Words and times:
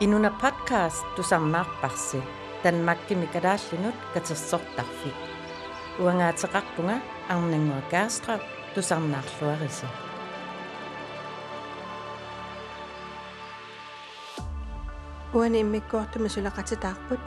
Inuna 0.00 0.30
podcast 0.30 1.06
tusarnaarparsi 1.16 2.22
Danmarkimi 2.64 3.26
kadaallinut 3.26 3.94
katersortarfik. 4.14 5.14
Uangaateqarpunga 5.98 6.96
arnangua 7.28 7.82
Kaastrap 7.90 8.40
tusarnaarluarisi. 8.74 9.86
Uani 15.34 15.60
immikkuortumi 15.60 16.28
sulaqatitaarput 16.28 17.20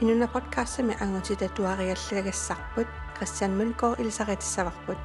inuna 0.00 0.26
podcastami 0.26 0.96
angutita 1.00 1.48
tuariallagassarput 1.48 2.88
Christian 3.16 3.50
Mølgaard 3.50 4.00
ilisaritissavarput 4.00 4.98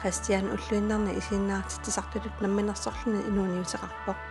Christian 0.00 0.44
уллуиннарни 0.54 1.12
исиннаартитсартулут 1.18 2.40
намминерсорлуни 2.40 3.20
инуниусеқарпоқ 3.28 4.27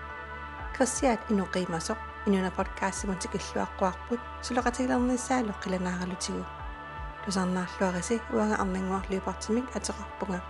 Christian 0.78 1.18
инуқимасоқ 1.28 1.98
инуна 2.26 2.52
подкастимут 2.52 3.18
тикиллуаққуарпут 3.18 4.20
сулеқатилернissaалу 4.46 5.52
қиланааралутигу 5.62 6.44
тусарнаарлуариси 7.24 8.20
уага 8.30 8.54
арнангуарлиупартимик 8.62 9.66
атеқарпунга. 9.74 10.40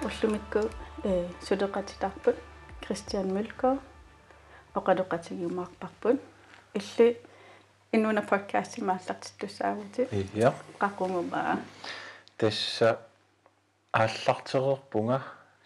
Уллумикку 0.00 0.60
э 1.04 1.28
сулеқатитарпут 1.42 2.36
Christian 2.80 3.26
Mølgaard 3.36 3.80
оқалоқатигиумаарпарпут 4.74 6.22
илли 6.72 7.20
инуна 7.92 8.22
подкаст 8.22 8.78
мааллартиттуссаагути 8.78 10.08
ja 10.34 10.54
qaqunguma 10.80 11.60
тасса 12.38 12.98
ааллартерерпунга 13.92 15.22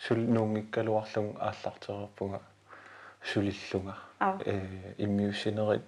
сул 0.07 0.19
нуунгиккалуарлун 0.35 1.37
ааллартерерпунга 1.39 2.41
сулиллунга 3.33 3.97
Аа. 4.21 4.39
э 4.45 4.95
иммиуссинерит 4.99 5.83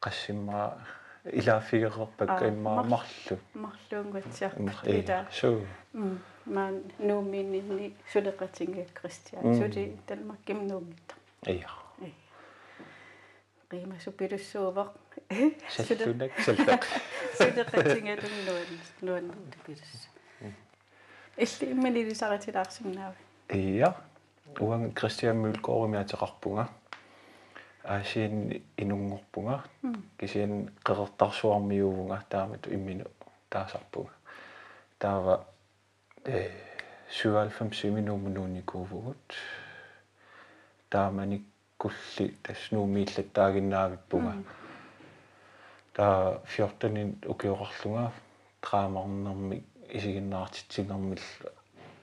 qassimmаа 0.00 0.78
илаафигерерпакка 1.24 2.44
Аа, 2.44 2.48
иммаамарлу 2.48 3.38
марлуунгатсиар 3.54 4.52
э 4.84 4.98
ида 5.00 5.26
суу 5.32 5.66
маан 6.46 6.82
нуумининни 6.98 7.94
сулеқатинга 8.12 8.84
кристиан. 8.94 9.42
Мм. 9.44 9.56
сули 9.58 9.96
талмакким 10.06 10.66
нуунгитта 10.66 11.14
эя 11.44 11.70
qiima 13.70 13.96
suppilussuuvaq 14.04 14.90
саллунак 15.74 16.32
саллақ 16.46 16.82
сулеқатинга 17.38 18.14
туннуан 18.22 18.70
нуан 19.06 19.26
тупилус 19.52 19.92
илли 21.36 21.72
иммалилисаратилаарсимнаава 21.72 23.14
эя 23.48 23.94
уан 24.60 24.92
кристиан 24.92 25.36
мулкоорми 25.36 25.98
атеқарпунга 25.98 26.68
аасиин 27.84 28.62
инунгорпунга 28.76 29.64
кисиан 30.18 30.70
қеқертарсуармиувунга 30.84 32.22
таамату 32.28 32.74
иммину 32.74 33.04
таасарпунга 33.48 34.12
таава 34.98 35.46
э 36.24 36.50
97 37.22 37.90
минуумнууникуувгут 37.90 39.34
тааманик 40.90 41.42
кулли 41.78 42.34
таснуумииллаттаагиннаавиппунга 42.42 44.34
таа 45.92 46.40
14-ин 46.56 47.24
укиоқарлунга. 47.26 48.12
Траамарнэрми 48.60 49.62
исигиннаартитсинермил 49.90 51.20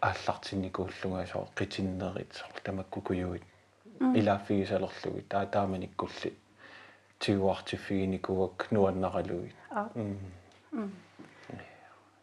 ааллартинникууллунга 0.02 1.26
соо 1.28 1.48
қитиннерит 1.56 2.34
соо 2.34 2.50
тамаккукуюит 2.64 3.44
илааффигисалерлуги 4.00 5.22
таа 5.30 5.46
тааманиккулли 5.46 6.34
тигуартиффигиникуак 7.20 8.68
нуаннаралуги 8.72 9.54
аа 9.72 9.90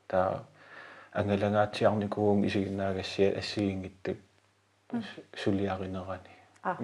таа 0.09 0.45
ангалагаатсиарникуун 1.13 2.45
исигиннаагассиа 2.47 3.39
ассигингиттут 3.39 4.19
сулиаринерани. 5.37 6.35
Аа 6.63 6.77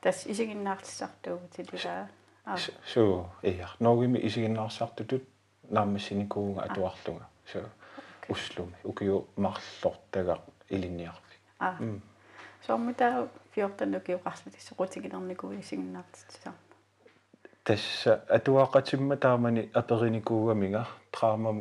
тас 0.00 0.26
исигиннаартиссартуугу 0.26 1.48
тилилаа 1.56 2.08
аа 2.44 2.56
суу 2.92 3.26
эя 3.42 3.68
ногими 3.80 4.18
исигиннаарсартутут 4.18 5.24
нааммассиникуунга 5.70 6.62
атуарлунга. 6.62 7.26
Суу 7.52 7.64
услуми 8.28 8.76
укиу 8.84 9.26
марлортага 9.36 10.38
илинниарфи 10.68 11.38
аа 11.58 11.78
сормита 12.66 13.28
14 13.54 13.96
укиоқарлу 14.00 14.50
тиссоқутигинерникуу 14.54 15.58
исигиннаартиссаа 15.60 16.54
тасса 17.64 18.22
атуаақатимма 18.28 19.16
таамани 19.16 19.70
апериникуугамига 19.74 20.86
траамам 21.12 21.58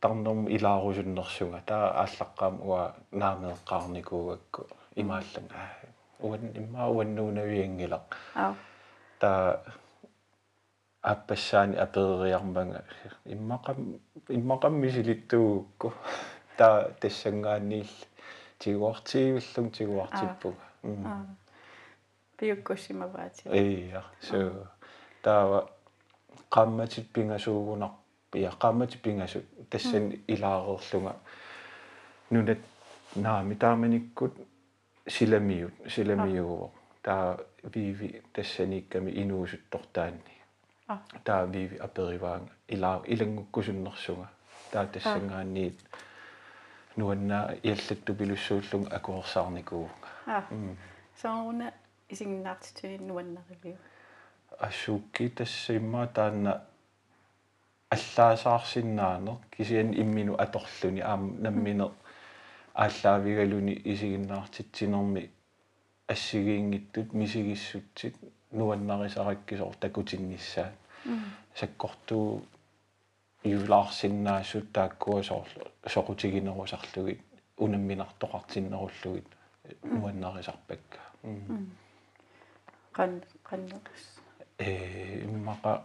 тарнерм 0.00 0.48
илаарусуннерсуга 0.56 1.60
таа 1.66 2.04
ааллаққаам 2.04 2.54
уа 2.68 2.94
наамеэққарникуугакку 3.12 4.66
имааллан 4.96 5.46
аа 5.60 5.70
уан 6.20 6.42
имма 6.60 6.88
уаннуунавиангилақ 6.88 8.08
аа 8.34 8.54
таа 9.20 9.60
аппассаани 11.12 11.76
апериармага 11.84 12.84
иммақам 13.24 13.78
иммақамми 14.28 14.90
силиттуукку 14.90 15.92
таа 16.58 16.90
тассангаанниил 17.00 17.90
тигуартигивиллун 18.58 19.70
тигуартиппуга. 19.70 20.64
Аа 20.84 21.26
пиуккуссимаваати 22.36 23.48
эйя 23.48 24.02
соо 24.20 24.68
таава 25.22 25.68
qammatit 26.54 27.06
pingasuugunaq 27.14 27.94
pia 28.30 28.50
qammatit 28.62 29.02
pingasu 29.02 29.40
tassan 29.70 30.04
ilaareerlunga 30.28 31.12
nunat 32.30 32.60
naami 33.24 33.54
taamanikkut 33.62 34.34
silamiut 35.08 35.74
silamiuvo 35.94 36.72
taa 37.02 37.38
viivi 37.74 38.22
tassaniikkami 38.32 39.10
inuusuttortaanni 39.22 40.35
аа 40.88 40.98
taa 41.24 41.52
viivi 41.52 41.80
aperivaanga 41.86 42.52
ilaa 42.74 42.98
ilangukkusunnersunga 43.14 44.28
taa 44.72 44.86
tassangaanniit 44.96 45.78
nuannaa 46.96 47.44
iallattu 47.70 48.14
pilussuullunga 48.20 48.96
akuersaarnikuunga 48.96 50.08
аа 50.36 50.42
сооруна 51.22 51.72
исигиннаартитини 52.14 52.98
нуаннаривиу 53.08 53.76
ассуукки 54.68 55.28
тассимма 55.28 56.06
таанна 56.06 56.52
аллаасаарсиннаанер 57.96 59.36
кисиан 59.50 59.92
иммину 60.02 60.36
аторлуни 60.44 61.00
аам 61.12 61.24
намминер 61.42 61.90
ааллаавигалуни 62.84 63.74
исигиннаартитсинерми 63.92 65.30
ассигиингиттут 66.14 67.12
мисигиссутсит 67.12 68.16
нуаннарисараккисоор 68.52 69.76
такутиннissaat 69.80 70.74
саккортуу 71.54 72.42
юлаарсиннаассут 73.44 74.72
тааккуа 74.72 75.22
соор 75.22 75.48
соқутигинерусарлугит 75.86 77.20
унамминартоқартиннеруллугит 77.58 79.28
нуаннарисарпакка 79.82 80.98
qan 82.96 83.22
qanneqis 83.48 84.04
э 84.58 85.24
иммаqa 85.24 85.82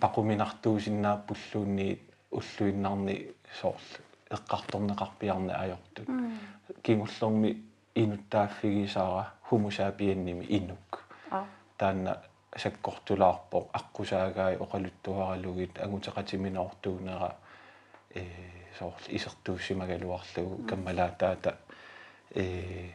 пақуминартуусиннааппуллуунни 0.00 1.88
уллуиннарни 2.30 3.16
соорл 3.60 3.90
эққарторнеқарпиарна 4.30 5.52
ajortut 5.64 6.08
кингуллерми 6.82 7.50
инуттааффигисаара 7.94 9.24
хумусаапианними 9.48 10.44
инук 10.58 10.84
аа 10.98 11.03
таанна 11.84 12.12
саккортулаарпо 12.56 13.58
аққусаагаи 13.78 14.56
оқалуттуаралугит 14.64 15.74
агутеқатиминаортуунера 15.84 17.30
э 18.14 18.24
соорл 18.78 19.06
исертууссимагалуарлугу 19.16 20.66
каммалаатаата 20.68 21.58
э 22.34 22.90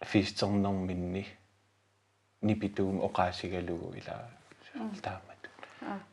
фистернэрминни 0.00 1.24
нипитуум 2.42 2.96
оқаасигалугу 3.08 3.94
ила 4.00 4.16
таамат 5.02 5.42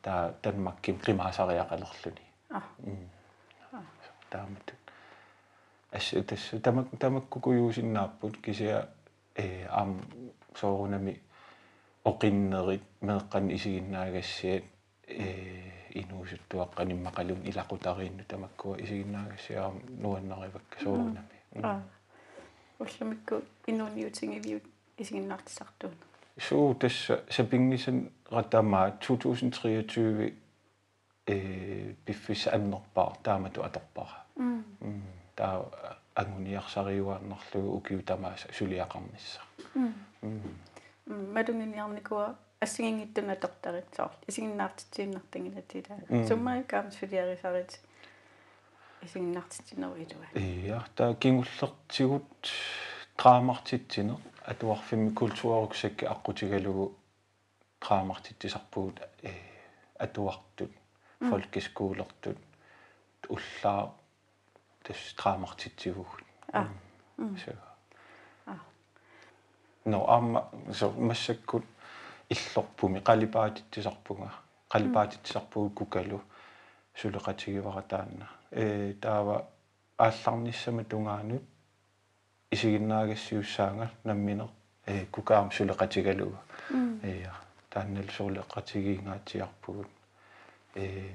таа 0.03 0.33
танмакким 0.43 0.99
қимаасариақалерлүни 1.05 2.25
аа 2.51 2.63
таамат 4.29 4.67
ас 5.91 6.13
тас 6.27 6.43
тамак 6.63 6.87
тамаккукуюусиннааппут 6.99 8.37
кисиа 8.43 8.87
э 9.35 9.65
ам 9.69 10.01
соорунами 10.55 11.21
оқиннерит 12.03 12.83
меэққан 13.01 13.51
исигиннаагассиат 13.55 14.63
э 15.07 15.69
инуусуттуаққаниммақалун 15.93 17.41
илақутариинну 17.49 18.23
тамаккуа 18.27 18.77
исигиннаагассиарам 18.83 19.81
нуаннаривакка 20.01 20.79
соорунами 20.83 21.37
аа 21.63 21.81
уллумикку 22.79 23.41
инуниутингивиут 23.67 24.63
исигиннаартисартуун 24.97 25.93
суу 26.37 26.75
тасса 26.75 27.23
сапингисан 27.29 28.11
ратамаа 28.29 28.91
2023 29.01 30.33
э 31.25 31.93
пиффис 32.05 32.47
аннерпаа 32.47 33.13
таамату 33.23 33.63
аторпара 33.63 34.25
м 34.37 34.63
таа 35.35 35.65
ангуниарсариуааннарлугу 36.15 37.77
укиу 37.77 38.01
тамааса 38.03 38.47
сулиақарнisса 38.53 39.41
м 39.75 39.93
мадунгиниарникуа 41.39 42.35
ассигингиттуна 42.59 43.35
тортаритсоор 43.35 44.11
исигиннаартитсииннартангилатила 44.27 46.25
суммаикаам 46.27 46.91
сулиарисарит 46.91 47.79
исигиннаартитсинеруилуа 49.05 50.27
ия 50.35 50.83
таа 50.95 51.13
кингуллертигут 51.15 52.51
драамартитсинер 53.17 54.17
атуарфимми 54.51 55.13
культуаруксакки 55.21 56.05
аққутигалугу 56.13 56.85
драамартитсисарпугут 57.81 58.99
э 59.23 59.31
атуартут 60.05 60.71
фолкискуулертут 61.29 62.37
уллаа 63.29 63.93
тас 64.83 65.01
драамартитсигугут 65.17 66.23
а 66.51 66.67
so 67.43 67.68
no 69.85 70.05
amma 70.07 70.49
so 70.71 70.91
массаккут 70.91 71.63
иллорпуми 72.29 72.99
қалипаатитсисарпунга 72.99 74.31
қалипаатитсисарпугу 74.69 75.69
кукалу 75.69 76.21
сулеқатигивара 76.95 77.81
таанна 77.87 78.27
э 78.51 78.93
таава 79.01 79.45
аалларниссама 79.97 80.83
тунгаанут 80.83 81.43
исигиннаагассиуссаанга 82.51 83.89
намминер 84.03 84.49
э 84.85 85.05
кукаам 85.05 85.49
сулеқатигалуга 85.49 86.37
э 87.03 87.25
тааннал 87.69 88.09
сулеқатигиингаатиарпугут 88.17 89.87
э 90.75 91.09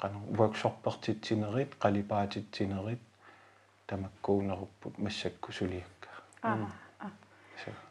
qanu 0.00 0.18
workshoppertitsinеrit 0.38 1.70
qalipaatit 1.78 2.46
тамаккуунеруппут 3.86 4.98
массакку 4.98 5.52
сулиакка 5.52 6.08
а 6.42 6.68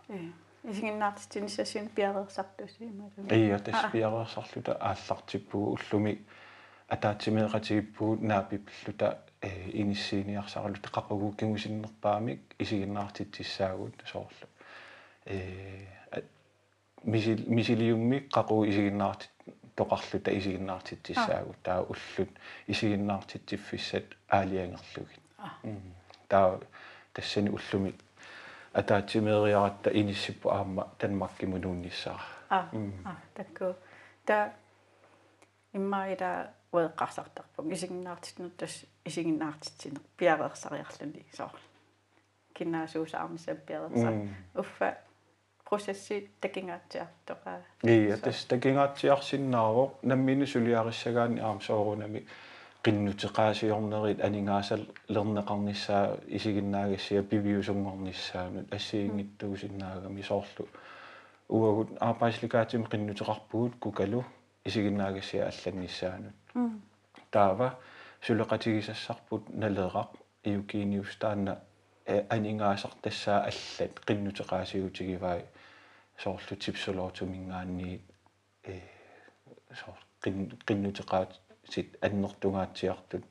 а 0.10 0.14
э 0.14 0.72
исигиннаартитсинissassuun 0.72 1.90
пиареерсартуси 1.96 2.84
ималу 2.84 3.12
ия 3.32 3.60
тас 3.60 3.92
пиареерсарлута 3.92 4.74
ааллартиппугу 4.74 5.78
уллуми 5.78 6.26
атаатсимеэқатигиппугут 6.90 8.22
наапиппиллута 8.22 9.20
э 9.42 9.70
иниссииниарсаралу 9.82 10.76
теқақугу 10.76 11.36
кигусиннерпаамик 11.40 12.42
исигиннаартитсissaagut 12.60 13.96
соорлу 14.12 14.48
э 15.26 15.86
мисил 17.04 17.40
мисилиумми 17.48 18.28
қақугу 18.30 18.68
исигиннаартит 18.70 19.32
тоқарлута 19.76 20.32
исигиннаартитсissaagut 20.40 21.58
таа 21.64 21.82
уллут 21.84 22.32
исигиннаартитсиффиссат 22.68 24.18
аалиангерлугит 24.28 25.24
таа 26.28 26.60
тассани 27.14 27.50
уллуми 27.50 27.94
атаатсимеэриаратта 28.74 29.90
иниссиппу 29.94 30.50
аама 30.50 30.88
танмаккиму 30.98 31.58
нуунниссаа 31.58 32.20
а 32.50 32.70
а 33.06 33.16
такку 33.34 33.76
та 34.26 34.54
иммаида 35.74 36.52
уеққарсартарпуг 36.72 37.72
исигиннаартитнут 37.74 38.58
тас 38.58 38.86
исигиннаартитсинер 39.06 40.02
пиареерсариарлуни 40.18 41.26
соор 41.36 41.60
кинаасуусаармисаа 42.54 43.56
пиареерсар 43.56 44.14
уффа 44.56 44.98
процесси 45.70 46.30
такингаатсиартоqa 46.42 47.62
ия 47.84 48.18
тас 48.18 48.46
такингаатсиарсиннааро 48.46 49.86
наммини 50.04 50.46
сулиариссагаани 50.46 51.40
аам 51.40 51.62
соорунами 51.62 52.26
qinnuteqaasiornerit 52.84 54.24
aningaasal 54.28 54.84
lerneqarnissaa 55.16 56.06
isiginnaagassia 56.28 57.24
piviusunngornissaanut 57.24 58.74
assiingittuusinnaagami 58.78 60.24
soorlu 60.24 60.70
uagut 61.50 61.90
arbejdslikaatimi 62.10 62.92
qinnuteqarpugut 62.94 63.74
kukalu 63.80 64.24
isiginnaagassia 64.66 65.50
алланнissaanut 65.52 66.36
таава 67.32 67.72
сулеқатигисассарпут 68.28 69.50
налерaq 69.64 70.10
иукиниус 70.52 71.18
таанна 71.20 71.58
анингаасар 72.30 72.94
тассаа 73.02 73.40
аллат 73.52 74.00
qinnuteqaasiутигивай 74.08 75.44
соорлу 76.24 76.56
типсулоортумингаанни 76.64 77.92
э 78.64 78.80
соор 79.80 80.00
qinnuteqaat 80.68 81.32
сит 81.72 81.98
аннертунгаатсиартут 82.02 83.24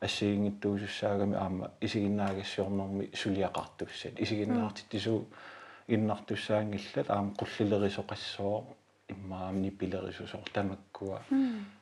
ассигингиттуусуссаагами 0.00 1.36
аама 1.36 1.70
исигиннаагассиорнэрми 1.80 3.10
сулиақартуссат 3.14 4.20
исигиннаартиттисуу 4.24 5.26
иннартуссаангиллат 5.88 7.10
аама 7.10 7.32
qullilerisоqassoo 7.40 8.64
иммаамни 9.08 9.70
пилерисусоор 9.70 10.50
тамаккуа 10.52 11.22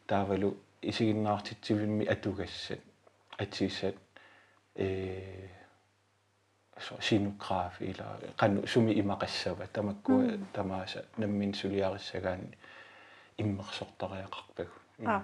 таавалу 0.07 0.57
исигиннаартитсивимми 0.83 2.05
атугассат 2.05 2.81
атсисат 3.39 3.97
э 4.77 5.49
sinograf 7.01 7.81
eller 7.81 8.35
kan 8.37 8.63
sumi 8.67 8.93
imaqassava 8.93 9.67
tamakkua 9.73 10.39
tamaasa 10.53 11.01
nammin 11.19 11.55
suliarissagaani 11.55 12.59
иммерсортариақарпагу 13.39 14.75
а 15.07 15.21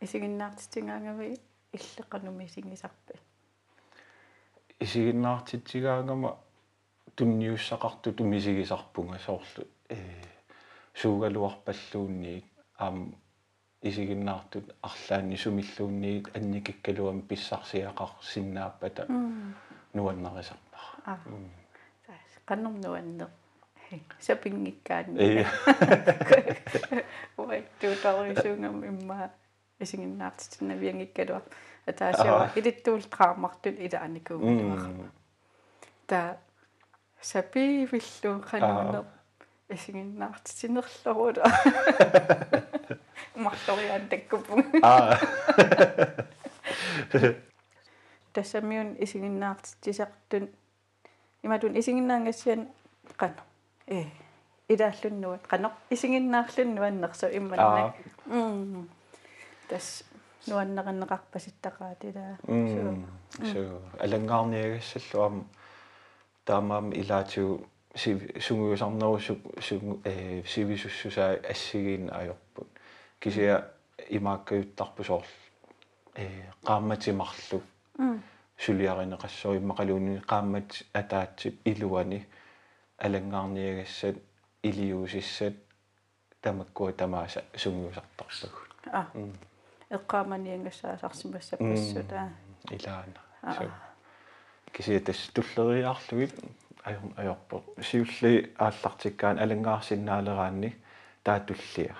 исигиннаартитингаангами 0.00 1.36
иллеқануми 1.72 2.46
исигнисарпа 2.46 3.14
исигиннаартитсигаангама 4.80 6.38
тунниуссақарту 7.16 8.12
тумисигисарпунга 8.12 9.18
соорлу 9.18 9.66
э 9.88 9.96
суугалуарпаллуунниит 10.94 12.44
аам 12.78 13.14
исигиннаартут 13.82 14.74
арлаанни 14.82 15.36
сумиллуунниит 15.36 16.36
анникиккалуам 16.36 17.22
писсарсиақар 17.22 18.10
синнааппата 18.22 19.06
нуаннерисарпара 19.94 20.90
а 21.04 21.18
каннум 22.44 22.80
нуаннер 22.80 23.28
сапингиккаани 24.20 25.18
э 25.18 25.46
ой 27.36 27.64
туутарисуунгам 27.80 28.84
имма 28.84 29.30
исигиннаартитина 29.80 30.74
виангиккалуа 30.74 31.42
атаасиава 31.86 32.50
илиттуул 32.56 33.02
траамартут 33.02 33.78
ила 33.78 33.98
аникуугуарма 34.02 35.10
та 36.06 36.36
сапи 37.20 37.86
виллуу 37.90 38.42
хануна 38.42 39.04
исигиннаартитинерлерула 39.68 41.32
марториан 43.34 44.08
таккупун 44.08 44.64
аа 44.82 45.18
тассамиун 48.32 48.96
исигиннаартитисартун 48.98 50.48
иматун 51.42 51.78
исигиннаангассиан 51.78 52.68
қано 53.16 53.42
э. 53.86 54.04
Илааллуннуат 54.68 55.46
қано 55.48 55.72
исигиннаарлуннуаннерсу 55.90 57.26
имманна 57.26 57.94
м 58.26 58.88
тас 59.68 60.04
нуаннериннеқарпаситтақаатила 60.46 62.38
so 63.52 63.80
алангаарниагассаллу 63.98 65.22
ам 65.26 65.48
таамаам 66.44 66.92
илаатигу 66.92 67.66
сунгуусарнеру 67.94 69.18
су 69.20 70.00
э 70.04 70.42
сивисуссусаа 70.46 71.32
ассигиин 71.52 72.10
аёрпут 72.10 72.68
кисиа 73.20 73.64
имааккаюттарпу 74.08 75.04
соор 75.04 75.26
э 76.14 76.26
qaammatимарлу 76.64 77.62
сулиаринеқассоо 78.64 79.56
иммақалуунни 79.60 80.20
qaammat 80.32 80.70
атаатсип 81.00 81.54
илуани 81.70 82.26
алангаарниагассат 82.98 84.16
илиусиссат 84.62 85.54
тамаккуа 86.42 86.92
тамааса 86.92 87.40
сунгуусартарпагу 87.56 88.60
а 88.92 89.06
эққааманиангассаасарсимассаппассута 89.96 92.20
илаана 92.70 93.20
кисиатас 94.72 95.20
туллериаарлугит 95.34 96.34
ajor 96.88 97.12
ajorpo 97.16 97.64
siulli 97.80 98.52
ааллартиккаан 98.58 99.38
алангаарсиннаалераанни 99.44 100.70
таатуллиа 101.24 101.94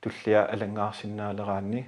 туллиа 0.00 0.42
алангаарсиннаалераанни 0.54 1.82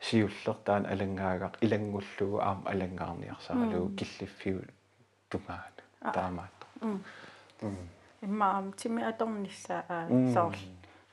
сиуллертаан 0.00 0.86
алангаагақ 0.92 1.54
илангуллугу 1.64 2.40
аама 2.40 2.70
алангаарниарсаралугу 2.72 3.96
киллиффиу 3.98 4.60
тунгаат 5.30 5.76
таамаат. 6.14 6.58
Иммаам 8.22 8.72
тими 8.72 9.02
аторнissaa 9.02 9.84
аа 9.88 10.08
саарл 10.34 10.62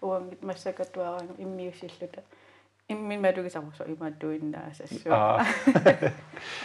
уангит 0.01 0.41
массакатуараан 0.41 1.29
иммиусиллута 1.37 2.21
иммин 2.89 3.21
малугисармусо 3.21 3.83
имааттуиннаасассу 3.93 5.09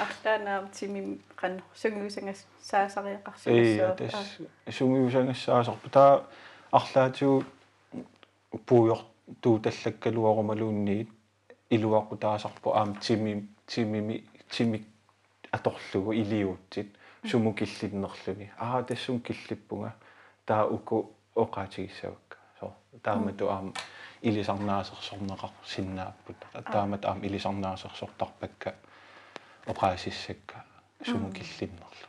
арлаанаам 0.05 0.69
тими 0.71 1.19
кан 1.35 1.63
сунгиусангас 1.75 2.47
саасариақарсуссоо 2.71 3.53
э 3.53 3.97
тас 3.97 4.39
сунгиусангассаасарпу 4.77 5.89
таа 5.91 6.25
арлаатигу 6.71 7.45
пуйор 8.67 9.01
туу 9.41 9.59
таллаккалуарумалуунниит 9.59 11.09
илуаққу 11.71 12.17
таасарпу 12.17 12.69
аам 12.71 12.95
тими 12.97 13.49
тимими 13.67 14.25
тими 14.51 14.87
аторлугу 15.51 16.13
илиуутсит 16.13 16.89
сумукиллиннерлүни 17.31 18.51
аа 18.59 18.83
тассун 18.83 19.21
киллиппунга 19.21 19.95
таа 20.45 20.67
уку 20.67 21.15
оқаатигиссавакка 21.35 22.37
таамату 23.03 23.49
аама 23.51 23.73
илисарнаасерсорнеқар 24.23 25.51
синнааппут 25.65 26.37
таамат 26.73 27.05
аама 27.05 27.25
илисарнаасерсортарпакка 27.27 28.75
оқаасиссакка 29.67 30.65
сумукиллиннерлу 31.05 32.09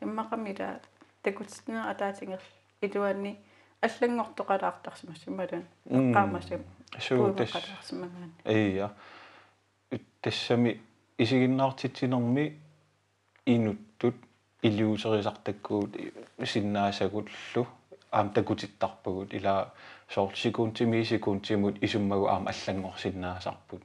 иммақамила 0.00 0.80
такутснера 1.22 1.90
атаатингер 1.90 2.40
илуанни 2.80 3.38
аллангортоқалаартарсимас 3.82 5.22
ималун 5.26 5.64
эққаамасам 5.88 6.62
суутэс 6.98 7.52
эйя 8.44 8.92
тассами 10.20 10.80
исигиннаартитсинерми 11.18 12.58
инуттут 13.46 14.16
илиусерисартаккуут 14.62 15.96
синнаасагуллу 16.44 17.66
аам 18.14 18.30
такутиттарпагут 18.30 19.34
ила 19.34 19.72
соор 20.08 20.36
секундтими 20.36 21.02
секундтимут 21.02 21.82
исуммагу 21.82 22.26
аама 22.26 22.50
аллангорсиннаасарпут 22.50 23.82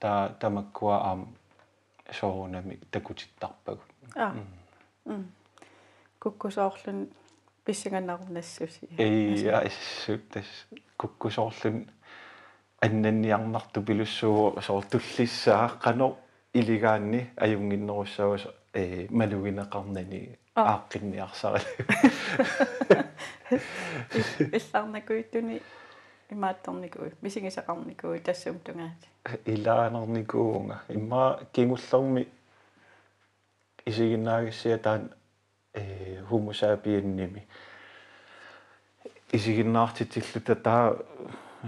таа 0.00 0.28
тамаккуа 0.40 0.96
аам 1.08 1.20
соорунами 2.10 2.78
такутиттарпагут 2.90 3.90
аа 4.14 4.34
куккусоорлун 6.18 7.08
писсаганнаруннассуси 7.64 8.88
эйя 8.98 9.60
иссут 9.68 10.28
тас 10.30 10.48
куккусоорлун 10.96 11.90
аннанниарнарту 12.80 13.82
пилуссуу 13.82 14.60
соор 14.60 14.84
туллиссаа 14.84 15.78
қано 15.84 16.16
илигаанни 16.52 17.30
аюнгиннеруссавас 17.36 18.46
э 18.72 19.06
малугинеқарнани 19.10 20.38
ааққинниарсарали 20.56 21.64
илларнакуиттуни 24.58 25.60
имаатторникуи 26.30 27.12
мисигисақарникуи 27.22 28.20
тассум 28.20 28.58
тунгаати 28.60 29.08
илаанерникуунга 29.44 30.80
имма 30.88 31.40
кингуллерми 31.52 32.26
исигиннаагиссиа 33.84 34.78
таан 34.78 35.10
э 35.74 36.22
хумусаапианними 36.28 37.46
исигиннаартитиллута 39.32 40.54
таа 40.56 40.96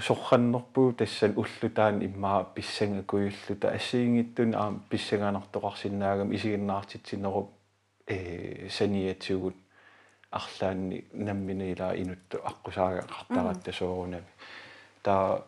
сорраннерпуу 0.00 0.92
тассан 0.92 1.35
уллутаан 1.37 2.02
иммаа 2.07 2.45
писсангакуйуллута 2.54 3.68
ассиингиттун 3.71 4.54
аам 4.54 4.83
писсангаанартоқарсинаагам 4.90 6.35
исигиннаартитсинеруп 6.35 7.58
э 8.08 8.70
саниатсугут 8.70 9.55
арлаанни 10.32 11.05
намминилаа 11.13 11.96
инутту 11.96 12.38
аққусаага 12.43 13.08
қартаратта 13.08 13.72
соорунами 13.72 14.25
таа 15.03 15.46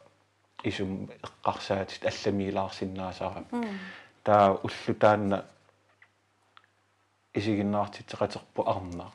исум 0.64 1.10
эққарсаатит 1.24 2.06
алламиилаарсиннаасара 2.06 3.44
таа 4.24 4.60
уллутаанна 4.64 5.46
исигиннаартитеқатерпу 7.34 8.64
арна 8.66 9.12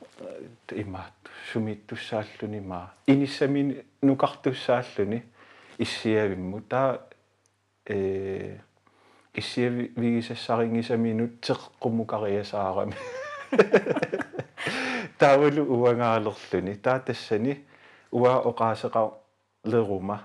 имаат 0.73 1.13
сумиттуссааллуни 1.53 2.61
маа 2.61 2.93
иниссамини 3.07 3.85
нукартуссааллуни 4.03 5.23
иссиавимму 5.79 6.61
таа 6.63 7.01
э 7.87 8.59
иссиавигисассарингисаминут 9.35 11.41
теққуммукариасаарами 11.41 12.97
таавалу 15.20 15.64
уангаалерлүни 15.78 16.76
таа 16.86 17.00
тассани 17.00 17.54
уа 18.12 18.42
оqaасеqa 18.50 19.02
лерума 19.66 20.20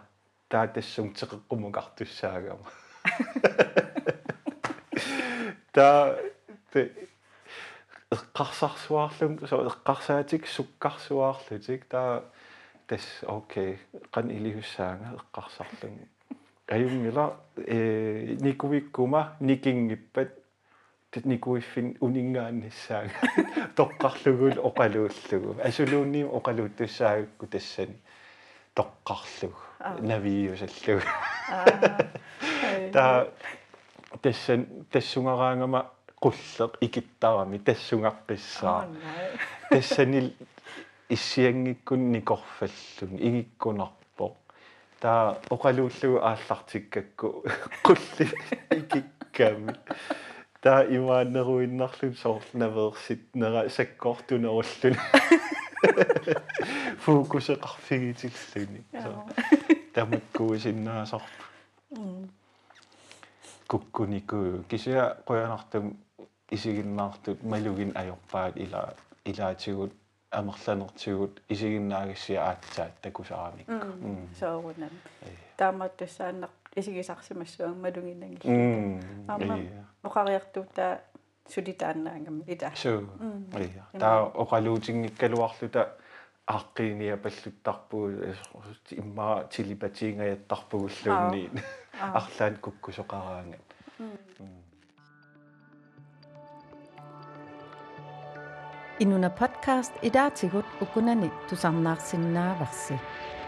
таа 0.48 0.66
тассун 0.68 1.14
теққуммукартуссаагама 1.14 2.66
таа 5.74 6.16
эққарсарсуарлум 8.10 9.46
со 9.46 9.56
эққарсаатик 9.70 10.46
суккарсуаарлутик 10.46 11.86
таа 11.86 12.24
тас 12.86 13.06
окей 13.26 13.78
qan 14.10 14.30
илиуссаанга 14.30 15.18
эққарсарлум. 15.18 15.98
Аюнгила 16.66 17.36
э 17.56 18.36
никуиккума 18.40 19.36
никингиппат 19.40 20.39
тит 21.10 21.26
никуиффин 21.26 21.96
унингаанниссаага 22.00 23.10
тоққарлугул 23.74 24.58
оқалууллугу. 24.68 25.56
Асулуунни 25.62 26.22
оқалууттуссаагукку 26.22 27.46
тассани 27.50 27.96
тоққарлугу 28.74 29.58
навиусаллугу 30.00 31.02
та 32.92 33.28
тассан 34.22 34.66
тассунгараангама 34.92 35.90
qulleq 36.20 36.78
ikittarami 36.80 37.58
тассунгаққиссаа 37.58 38.86
тассанил 39.70 40.32
иссиангиккун 41.08 42.12
никорфаллун 42.12 43.16
игиккунарпоq 43.18 44.36
таа 45.00 45.38
оқалууллугу 45.50 46.22
ааллартиккакку 46.22 47.44
qulli 47.86 48.30
ikikkaami 48.78 49.74
таа 50.60 50.84
имааннеруиннарлун 50.84 52.14
соорлнаверсит 52.14 53.34
нера 53.34 53.68
саккортунеруллун 53.68 54.96
фокусеқарфигитиллуни 57.04 58.84
тамаккуусиннаасар 59.94 61.22
куккунику 63.66 64.64
кися 64.68 65.16
қоянартум 65.26 65.96
исигиннаартут 66.50 67.42
малугин 67.42 67.92
ajorpaat 67.94 68.56
ila 68.56 68.94
ilaatигут 69.24 69.92
амерланертигут 70.30 71.42
исигиннаагиссиа 71.48 72.40
аатсаат 72.50 72.94
такусарамикку 73.02 73.86
соорунам 74.38 74.90
таамааттуссааннар 75.56 76.50
исигисарсимассуан 76.76 77.80
малугинангилла 77.80 79.00
аама 79.28 79.58
оқариартуутаа 80.02 81.00
сулитааннаангам 81.48 82.42
ита 82.46 82.72
суу 82.74 83.08
ия 83.58 83.84
таа 83.98 84.30
оқалуутингиккалуарлута 84.42 85.96
ааққииния 86.46 87.16
паллуттарпуу 87.16 88.06
имма 89.02 89.44
тилипатиингаятарпугуллуунни 89.50 91.50
арлаан 92.18 92.56
куккусоқараангат 92.64 93.66
Inuna 99.00 99.30
podcast 99.30 99.92
idaatigut 100.02 100.66
ukunani 100.84 101.30
tusarnaarsinnaavarsi 101.48 102.94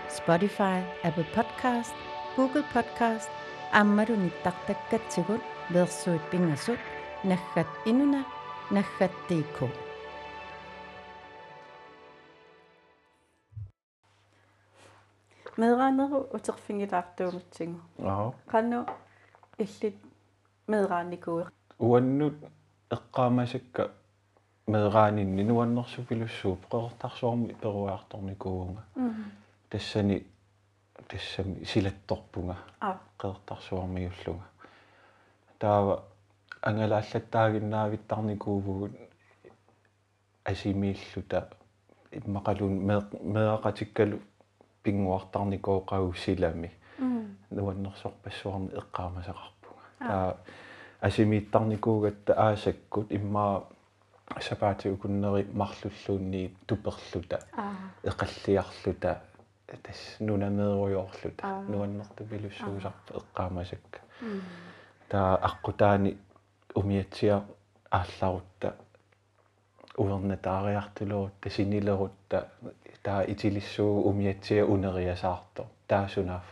Spotify, 0.09 0.81
Apple 1.05 1.27
Podcast, 1.35 1.95
Google 2.37 2.65
Podcast 2.73 3.29
ammaruni 3.73 4.33
tartakkatsigut 4.45 5.41
versuit 5.73 6.31
pingasut 6.31 6.79
naggat 7.25 7.69
inuna 7.85 8.25
naggat.dk 8.71 9.59
Medraaneru 15.57 16.21
uterfingilaartuumutsingu. 16.35 17.81
Aha. 18.05 18.33
Qannu 18.53 18.87
illit 19.59 19.99
medraanikuuq. 20.67 21.49
Uannut 21.79 22.39
eqqaamasakka 22.97 23.91
medraaninni 24.67 25.45
nuannersupilussuup 25.45 26.61
qeqortarsuarmi 26.73 27.55
peruaartornikuunga. 27.61 28.81
Mhm. 28.97 29.23
Tassani 29.71 30.17
тассами 31.09 31.65
силатторпунга 31.65 32.57
qeertarsuarmиуллуга 33.19 34.45
таава 35.59 36.05
ангалааллаттаагиннаавиттарникуувгут 36.63 38.93
асимииллута 40.45 41.49
иммақалун 42.13 43.03
меэқатиккалу 43.35 44.21
пингуартарникооқагуссилами 44.83 46.71
нуаннерсорпассуарни 47.51 48.71
эққаамасақарпуга 48.81 49.83
таа 49.99 50.37
асимииттарникуугатта 51.01 52.33
аасаккут 52.35 53.13
иммаа 53.13 53.65
сапаати 54.41 54.89
укуннери 54.89 55.47
марлуллуунни 55.53 56.57
туперлута 56.67 57.41
эқаллиарлута 58.03 59.21
тас 59.67 60.01
нунамееруйоорлута 60.21 61.47
нуаннерту 61.69 62.25
пилуссуусарпа 62.25 63.21
эққаамасакка 63.21 63.99
таа 65.09 65.39
аққутаани 65.49 66.17
умиатсиа 66.75 67.43
аалларутта 67.91 68.75
уерна 69.97 70.37
таариартулуут 70.37 71.33
тасинилерутта 71.41 72.49
таа 73.03 73.25
итилиссуу 73.25 74.09
умиатсиа 74.11 74.65
унериасаарто 74.67 75.67
таасунаaf 75.89 76.47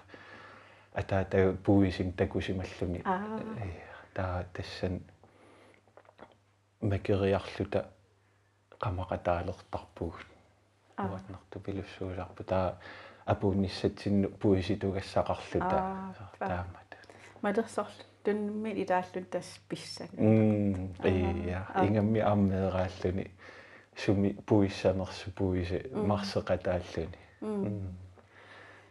атаа 0.95 1.25
таа 1.25 1.53
пуисин 1.65 2.13
такусималлуни. 2.13 3.03
Таа 4.15 4.45
тассан 4.53 5.01
макериарлута 6.81 7.85
qamaqataaleqtarpugut 8.83 10.30
уатнарту 11.09 11.61
пилуссуусарпу 11.61 12.45
таа 12.45 12.79
апуунниссатсинну 13.25 14.29
пуиситугассақарлута 14.29 15.79
таамат 16.39 16.91
мадерсорлу 17.43 18.05
туннми 18.25 18.71
илааллут 18.83 19.31
тас 19.31 19.61
писсак 19.69 20.11
ия. 20.13 21.67
Ингамми 21.75 22.21
ааммеерааллуни 22.21 23.31
суми 23.97 24.33
пуиссанерсу 24.47 25.31
пуисе 25.33 25.91
марсеқатааллуни 25.93 27.19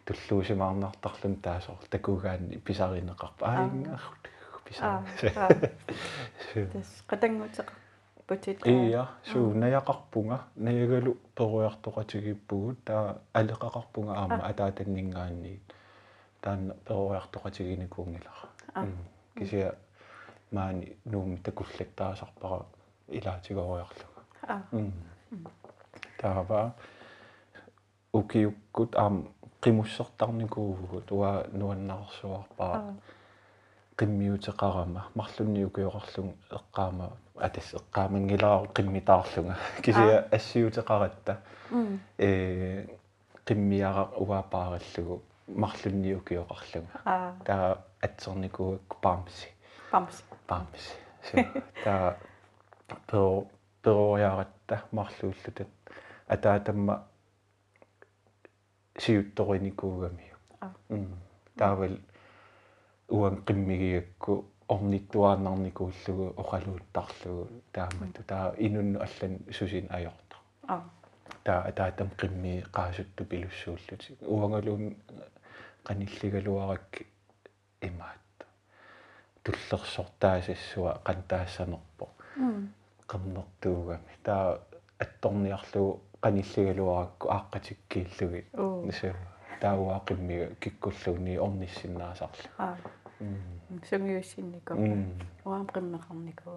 туллуусимаарнартарлун 0.06 1.36
таасор 1.36 1.78
такугаани 1.90 2.58
писаринеқарпа 2.58 3.44
аингааррут 3.46 4.24
писаа 4.64 5.04
тас 6.72 6.90
qatangutеqa 7.08 7.72
путит 8.30 8.64
ия 8.64 9.08
суу 9.24 9.54
наяқарпунга 9.54 10.44
наягалу 10.54 11.16
перуяртоқатигиппугут 11.34 12.84
таа 12.84 13.18
алеқақарпунга 13.34 14.14
аама 14.14 14.36
атаатаннингаанниит 14.50 15.74
таанна 16.40 16.74
перуяртоқатигиникуунгилара 16.86 18.86
кисия 19.36 19.74
маани 20.52 20.96
нууми 21.04 21.38
такуллаттаасарпара 21.38 22.66
илаатигоруйарлуга 23.08 24.22
таава 26.20 26.74
укиуккут 28.12 28.94
аам 28.94 29.28
qimуссертарникуугут 29.60 31.10
уа 31.10 31.46
нуаннаарсуарпаа 31.52 32.94
qimmiutеqarama 34.00 35.02
марлунни 35.14 35.64
укиоқарлун 35.68 36.30
эққаама 36.58 37.10
атас 37.46 37.74
эққаамангилаа 37.80 38.66
qimmitаарлунга 38.76 39.56
кисия 39.82 40.26
ассиутеқаратта 40.36 41.36
э 42.18 42.86
qimmiара 43.44 44.04
уаапаараллугу 44.22 45.22
марлунни 45.48 46.14
укиоқарлунга 46.14 47.34
таа 47.44 47.78
атсерникууак 48.00 48.96
паамси 49.02 49.48
паамси 49.90 50.22
паамси 50.46 50.94
таа 51.84 52.16
перо 53.06 53.46
перояаратта 53.82 54.82
марлууллутат 54.92 55.68
атаатамма 56.28 57.02
сиутториникуугами 58.98 60.32
таавал 61.56 61.96
уан 63.10 63.36
qimmigiakku 63.46 64.32
орниттуааннарникууллугу 64.74 66.26
оқалууттарлугу 66.42 67.62
таамату 67.72 68.22
таа 68.32 68.54
инунну 68.66 68.98
аллан 69.06 69.34
сусин 69.58 69.86
аёрта 69.98 70.36
аа 70.68 70.82
таа 71.44 71.60
атаатам 71.70 72.10
qimmi 72.20 72.52
qaasuttу 72.76 73.24
пилуссууллути 73.30 74.16
уангалуун 74.34 74.96
qanilligaluarak 75.86 77.02
имаат. 77.88 78.36
Туллерсортаасассуа 79.44 80.92
qantaassанерпо 81.06 82.06
qernnertuugami 83.10 84.14
таа 84.26 84.58
атторниарлугу 85.04 85.92
qanilligaluarakku 86.24 87.26
ааqqatikkiillugi 87.36 88.42
нису 88.86 89.14
таауаақиммига 89.62 90.46
киккуллугни 90.62 91.38
орниссиннаасарлу 91.46 92.50
аа 92.58 92.76
сунгиуссиннико 93.88 94.74
уаам 95.44 95.66
qimmeqarniku 95.74 96.50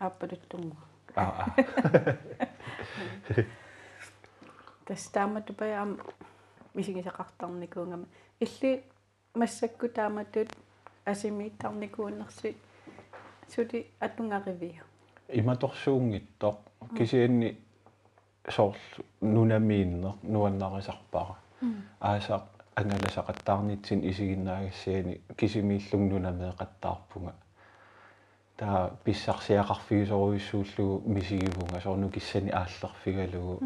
ааппалуттунгу 0.00 0.76
аа 1.16 1.54
тастаамату 4.86 5.54
паяам 5.54 5.98
мисигисеқартарникуунгама 6.74 8.06
илли 8.40 8.82
массакку 9.34 9.88
тааматут 9.88 10.48
асимииттарникууннерси 11.04 12.56
сули 13.48 13.86
атунгаривиа 14.00 14.82
иматорсуунгиттоқ 15.28 16.56
кисианни 16.96 17.56
соорлу 18.48 19.04
нунамииннер 19.20 20.14
нуаннарисарпара 20.22 21.36
аасаа 22.00 22.46
ангаласақаттаарнитсин 22.76 24.00
исигиннаагассиани 24.10 25.20
кисимииллугнунамеэқаттаарпунга 25.36 27.34
таа 28.56 28.90
писсарсиақарфигисоруйссууллугу 29.04 31.08
мисигивунга 31.08 31.80
соорну 31.80 32.10
киссани 32.10 32.50
ааллерфигалугу 32.50 33.60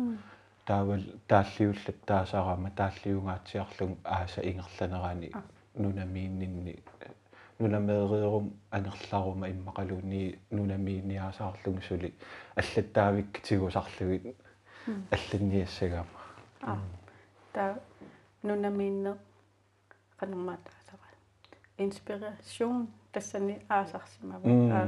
таавал 0.66 1.02
тааллиуллат 1.26 2.04
таасарама 2.06 2.70
тааллиунгаатсиарлуг 2.70 3.98
ааса 4.04 4.40
ингерланерани 4.40 5.32
нунамииннинни 5.74 6.82
нунамеериерум 7.58 8.52
анерларума 8.70 9.48
иммақалуунни 9.48 10.38
нунамиинниасаарлугу 10.50 11.82
сули. 11.82 12.14
Аллаттаавиккитигусарлугит 12.56 14.36
алланниассагама 15.10 16.06
аа 16.62 16.78
таа 17.52 17.78
нунамиинне 18.42 19.14
qannermaataasara 20.20 21.08
inspiration 21.78 22.88
тассани 23.12 23.60
аасарсимава 23.68 24.48
аа. 24.48 24.86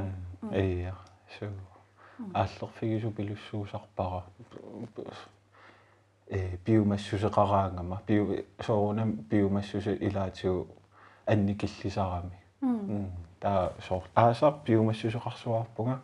Ия 0.51 0.95
су 1.39 1.45
ааллерфигису 2.33 3.11
пилуссуусарпара 3.11 4.23
э 6.27 6.57
биомассусеқараангама 6.65 8.01
био 8.07 8.43
соорунам 8.59 9.11
биомассусе 9.11 9.95
илаатигу 9.95 10.67
анникиллисарами 11.25 12.37
таа 13.39 13.73
соор 13.87 14.03
аасар 14.15 14.53
биомассусеқарсуарпунга 14.65 15.99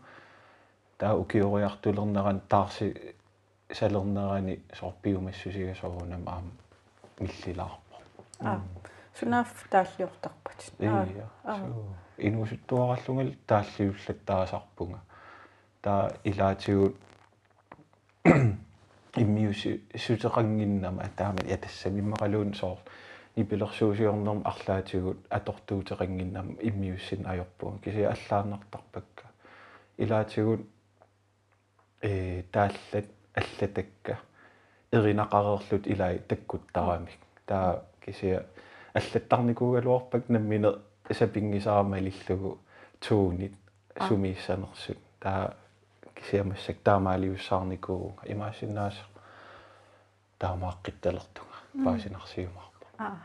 таа 0.97 1.15
укиориартулернеран 1.15 2.41
таарси 2.49 3.15
салернерани 3.71 4.59
соор 4.73 4.93
биомассусига 5.03 5.75
соорунам 5.75 6.27
аама 6.27 6.51
миллилаарпо 7.19 7.95
аа. 8.39 8.61
Сунаф 9.19 9.49
тааллиортарпат 9.69 10.59
ия 10.79 11.27
инусуттуараллугал 12.17 13.33
тааллиуллаттаасарпунга 13.47 14.99
таа 15.81 16.11
илаатигут 16.23 16.95
иммиуси 19.15 19.83
сутеқангиннама 19.95 21.09
таама 21.15 21.41
ятассамиммақалуун 21.55 22.53
соор 22.53 22.79
ипилерсуусиорнерм 23.35 24.41
арлаатигут 24.45 25.17
атортуутеқангиннама 25.29 26.53
иммиуссин 26.61 27.25
аёрпуга 27.25 27.79
киси 27.79 28.03
аллааннартарпакка 28.03 29.25
илаатигут 29.97 30.61
э 32.01 32.43
тааллат 32.51 33.05
аллатакка 33.33 34.19
эринақарерлут 34.91 35.87
илай 35.87 36.19
таккуттарамик 36.19 37.19
таа 37.45 37.83
кисия 38.01 38.45
аллаттарникуугалуарпак 38.93 40.29
наммине 40.29 40.73
сапингисарамалиллугу 41.11 42.59
туунит 42.99 43.53
сумииссанерсут 44.07 44.97
таа 45.19 45.55
кисиамассак 46.15 46.77
таамаалиуссаарникуу 46.83 48.13
имаасиннаас 48.25 48.95
таамааққитталертунга 50.39 51.57
паасинарсиумарпа 51.85 52.85
аа 52.97 53.19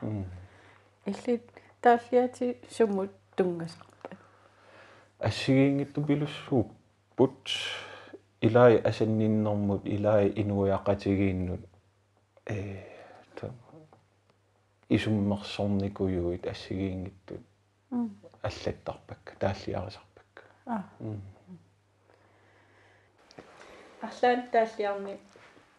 иллит 1.06 1.44
тааллиати 1.80 2.58
суммут 2.70 3.12
тунгасарпат 3.36 4.16
ассигиингитту 5.18 6.04
пилуссууппут 6.04 7.48
илай 8.46 8.78
асанниннэрмут 8.90 9.82
илай 9.86 10.24
инуяқатигииннут 10.40 11.62
э 12.46 12.56
та 13.36 13.50
исуммерсорникуюит 14.88 16.46
ассигиингиттут. 16.46 17.40
Аллаттарпак 18.42 19.36
тааллиарисарпак. 19.38 20.30
Аа 20.66 20.84
арлаан 24.02 24.48
тааллиарни 24.50 25.18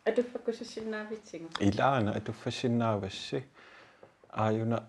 атуффаккусиссиннаавитсига 0.06 1.48
илаана 1.60 2.12
атуффассиннаавасси 2.20 3.44
ааюна 4.30 4.80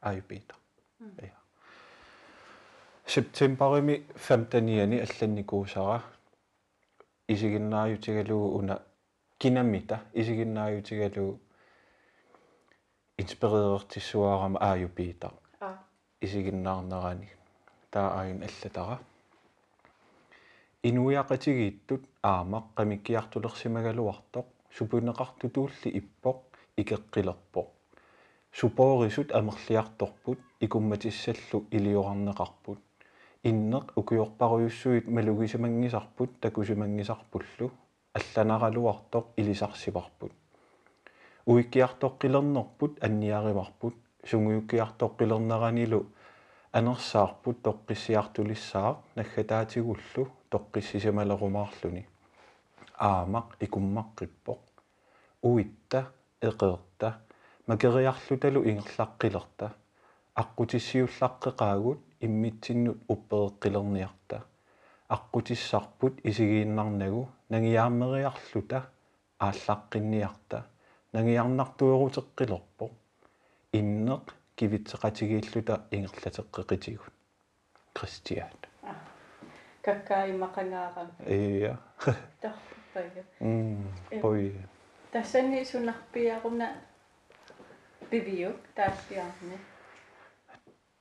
аюпита 0.00 0.54
я 1.22 1.39
септемберими 3.10 4.06
15-ини 4.14 5.00
алланникуусара 5.02 6.02
исигиннааютигалуу 7.26 8.58
уна 8.58 8.82
кинамита. 9.38 9.98
Исигиннааютигалуу 10.14 11.40
инспиререртиссуарама 13.18 14.58
ааюпита 14.60 15.32
аа 15.60 15.78
исигиннаарнерани 16.20 17.28
таа 17.90 18.20
аин 18.20 18.44
аллатара. 18.48 19.00
Инуяқатигииттут 20.84 22.06
аамақ 22.22 22.64
қамиккиартулерсимагалуартоқ 22.78 24.46
супунеқартутуулли 24.76 25.88
иппоқ 26.00 26.38
икеққилерпоқ 26.80 27.68
супоорисут 28.52 29.34
амерлиарторпут 29.34 30.38
икумматиссаллу 30.60 31.66
илиорарнеқарпут 31.76 32.78
иннеқ 33.42 33.92
укиорпаруйуссуит 33.96 35.08
малугисимангисарпут 35.08 36.40
такусимангисарпуллу 36.40 37.70
алланаралуартоқ 38.18 39.24
илисарсипарпут 39.36 40.32
уиккиартоққилернерпут 41.46 42.92
анниариварпут 43.06 43.94
сунгуйуккиартоққилернеранилу 44.28 46.00
анерсаарпут 46.72 47.56
тоққиссиартулиссаақ 47.66 48.96
наггатаатигуллу 49.16 50.22
тоққиссисималерумаарлүни 50.52 52.04
аамақ 52.98 53.48
икуммаққиппоқ 53.64 54.60
уитта 55.42 56.12
эқеерта 56.42 57.08
макериарлуталу 57.66 58.60
ингерлаққилерта 58.70 59.72
аққутиссиуллаққеқаагут 60.42 62.00
иммитсиннут 62.20 62.98
уппеэққилерниарта 63.08 64.44
аққутиссарпут 65.08 66.20
исигииннарнагу 66.24 67.28
нагиааммериарлута 67.48 68.90
ааллаққинниарта 69.38 70.64
нагиарнартуерутеққилерпо 71.12 72.90
иннеқ 73.72 74.34
кивитсеқатигииллута 74.56 75.74
ингерлатеққеқитигут 75.90 77.14
кристиан. 77.94 78.58
Каккаи 79.82 80.32
мақангаарам 80.32 81.08
ия. 81.26 81.78
Тарпага 82.40 83.24
м 83.40 83.88
пой 84.20 84.54
тассани 85.10 85.64
сунарпиаруна 85.64 86.74
бибиук 88.10 88.56
тааллиарни 88.74 89.58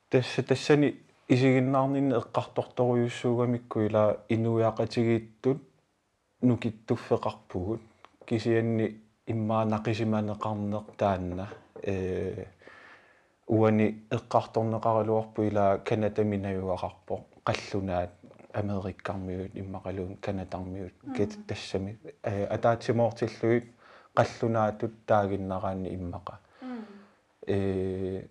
тасса 0.10 0.44
тассани 0.44 1.09
исигиннаарнинне 1.30 2.16
эққарторторуйуссуугамикку 2.18 3.82
ила 3.82 4.18
инуяақатигииттут 4.30 5.62
нукиттуффеқарпугут 6.42 7.82
кисианни 8.26 9.02
иммаа 9.28 9.66
нақисиманеқарнеқ 9.66 10.96
таанна. 10.98 11.48
Э 11.84 12.46
уани 13.48 14.06
эққарторнеқаралуарпу 14.10 15.44
ила 15.44 15.82
канатаминаюақарпо 15.86 17.26
қаллунаат 17.46 18.12
америккармиут 18.54 19.56
иммақалуун 19.56 20.18
канатармиут 20.18 20.94
кет 21.16 21.32
тассами. 21.48 22.00
Атаатсимоортиллуит 22.24 23.66
қаллунаатут 24.16 25.06
таагиннараани 25.06 25.90
иммаqa 25.96 26.40
э 27.48 28.28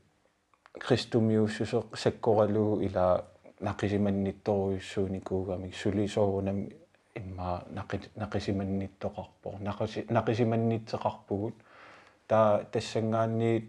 кристумиуссусеқ 0.79 1.97
саккоралуу 1.97 2.81
ила 2.81 3.25
нақисиманнитторуйуссууникуугами 3.61 5.71
сулисоорунам 5.71 6.69
имма 7.15 7.65
нақисиманниттоқарпо 8.17 9.59
нақиси 9.61 10.07
нақисиманнитсеқарпугут 10.11 11.55
таа 12.29 12.65
тассангаанниит 12.73 13.65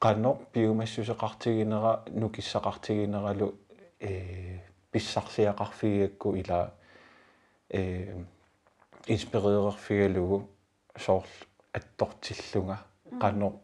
qanor 0.00 0.38
piumassусеқартигинера 0.52 2.04
нукиссақартигинералу 2.08 3.54
э 4.00 4.60
писсарсиақарфигиакку 4.92 6.36
ила 6.36 6.74
э 7.70 8.24
инспиререрфигалугу 9.06 10.48
соорл 10.96 11.26
аттортиллунга 11.72 12.78
qanor 13.20 13.54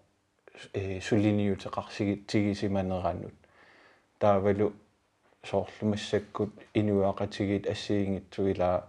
э 0.73 1.01
сулиниутеқарсиги 1.01 2.25
тигисиманеранут 2.27 3.35
таавалу 4.19 4.73
соорлумассаккут 5.43 6.53
инуақатигит 6.75 7.67
ассиингитсу 7.67 8.49
ила 8.49 8.89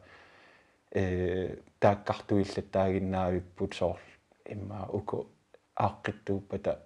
э 0.92 1.58
тааккартуиллаттаагиннаавиппут 1.80 3.74
соорл 3.74 4.00
имма 4.46 4.88
уку 4.92 5.28
ааққиттууппата 5.76 6.80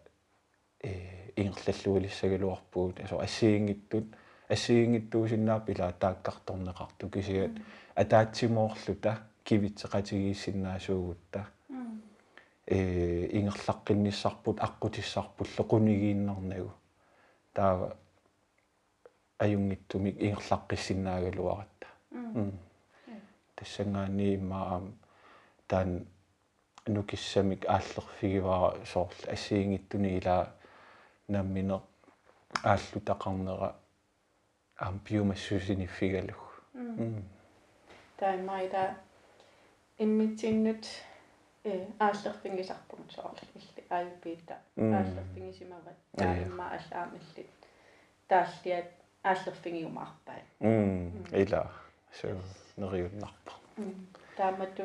э 0.81 1.31
ингерллуилиссагалуарпуут 1.35 3.01
асо 3.01 3.19
ассиингиттут 3.19 4.05
ассиингиттуусиннаап 4.49 5.69
ила 5.69 5.93
тааккарторнеқарту 5.99 7.09
кисиат. 7.09 7.51
Атаатсимоорлута 7.95 9.19
кивитсеқатигииссиннаасуугутта 9.43 11.47
э 12.69 13.27
ингерлаққинниссарпут 13.39 14.57
аққутиссарпулле 14.67 15.63
қунигииннарнагу 15.71 16.71
таава 17.53 17.97
аюнгиттумик 19.39 20.15
ингерлаққиссиннаагалуаратта 20.27 21.87
тассангаани 23.55 24.35
иммаам 24.35 24.93
таан 25.67 26.07
нукиссамик 26.87 27.65
ааллерфигивара 27.67 28.85
соорл 28.85 29.21
ассиингиттуни 29.27 30.17
ила 30.19 30.53
наммине 31.27 31.81
ааллутақарнера 32.63 33.75
ампиумассусиниффигалу 34.77 36.35
таимайда 38.17 38.95
иммитсиннут 39.97 40.85
э 41.63 41.85
ааллерфингисарпун 41.99 42.99
соорл 43.09 43.37
илли 43.55 43.83
аайпиита 43.89 44.55
ааллерфингисимават 44.77 45.97
таимма 46.15 46.65
аллаамиллит 46.77 47.49
тааллиат 48.27 48.89
ааллерфингиумаарпаа 49.23 50.41
м 50.59 51.11
ила. 51.31 51.71
So 52.11 52.27
нериуннарпа 52.77 53.51
таамату 54.37 54.83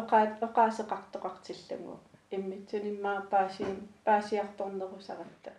оқаат 0.00 0.32
оқаасеқартоқартиллангу 0.46 1.94
иммитсуниммаа 2.30 3.20
паасиин 3.32 3.88
паасиарторнерусаратта 4.04 5.50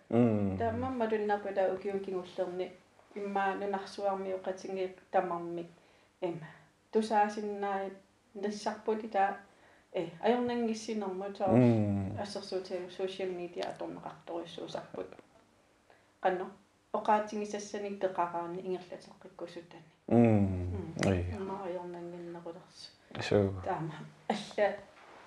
таамамма 0.60 1.04
луннарпала 1.12 1.74
укиукингуллерни 1.74 2.66
иммаа 3.14 3.54
нунарсуармиу 3.60 4.38
qatинги 4.46 4.86
тамармик 5.12 5.70
эма 6.28 6.48
тусаасиннаат 6.92 7.92
нассарпути 8.34 9.08
таа 9.08 9.36
э 9.92 10.08
ajornangissinermu 10.20 11.32
тоо 11.38 11.52
ассерсуутагу 12.22 12.88
social 12.98 13.30
media 13.40 13.64
аторнеқарторуссуусарпут 13.72 15.08
qanno 16.22 16.46
оқаатингисассаник 16.98 18.00
теқараани 18.04 18.58
ингерлатеққиккусутани 18.68 19.88
м 20.08 20.94
ай 21.06 21.18
иммаа 21.36 21.64
ajornanginnerulерс 21.68 22.78
so 23.28 23.38
таама 23.64 23.94
алла 24.32 24.68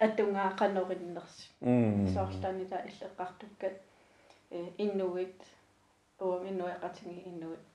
атунгаақанориннерс 0.06 1.38
соорланита 2.14 2.78
иллеққартуккат 2.90 3.76
э 4.52 4.60
иннуит 4.86 5.40
уаминнуяқатинги 6.20 7.22
иннуит 7.32 7.66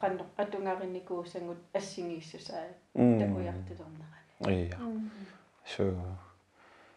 qanno 0.00 0.24
atungarinikkuusangut 0.42 1.60
assingииссусаа 1.78 2.68
такуяртилернерани 3.20 4.23
ия 4.48 4.78
so 5.64 5.84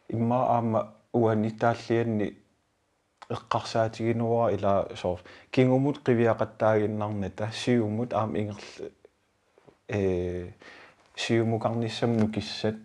аама 0.10 0.94
уани 1.14 1.52
тааллианни 1.52 2.38
эққарсаатигинуара 3.30 4.54
ила 4.56 4.88
соор 4.96 5.20
кингумут 5.52 5.98
қивиақаттаагиннарната 6.06 7.52
сиумут 7.52 8.14
аам 8.14 8.36
ингерл 8.36 8.92
э 9.88 10.52
сиумукарниссам 11.16 12.18
нукиссат 12.18 12.76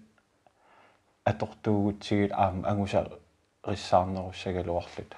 атортуугутсигил 1.24 2.32
аама 2.32 2.68
ангуса 2.68 3.10
риссаарнеруссагалуарлута 3.64 5.16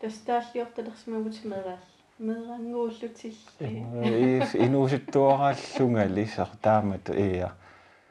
тастааллиорталерсимагут 0.00 1.44
мерал 1.44 1.78
мерангууллутилли 2.18 4.40
ис 4.40 4.54
инуусуттуарааллунгали 4.54 6.26
сар 6.26 6.48
таамат 6.62 7.08
ия 7.08 7.52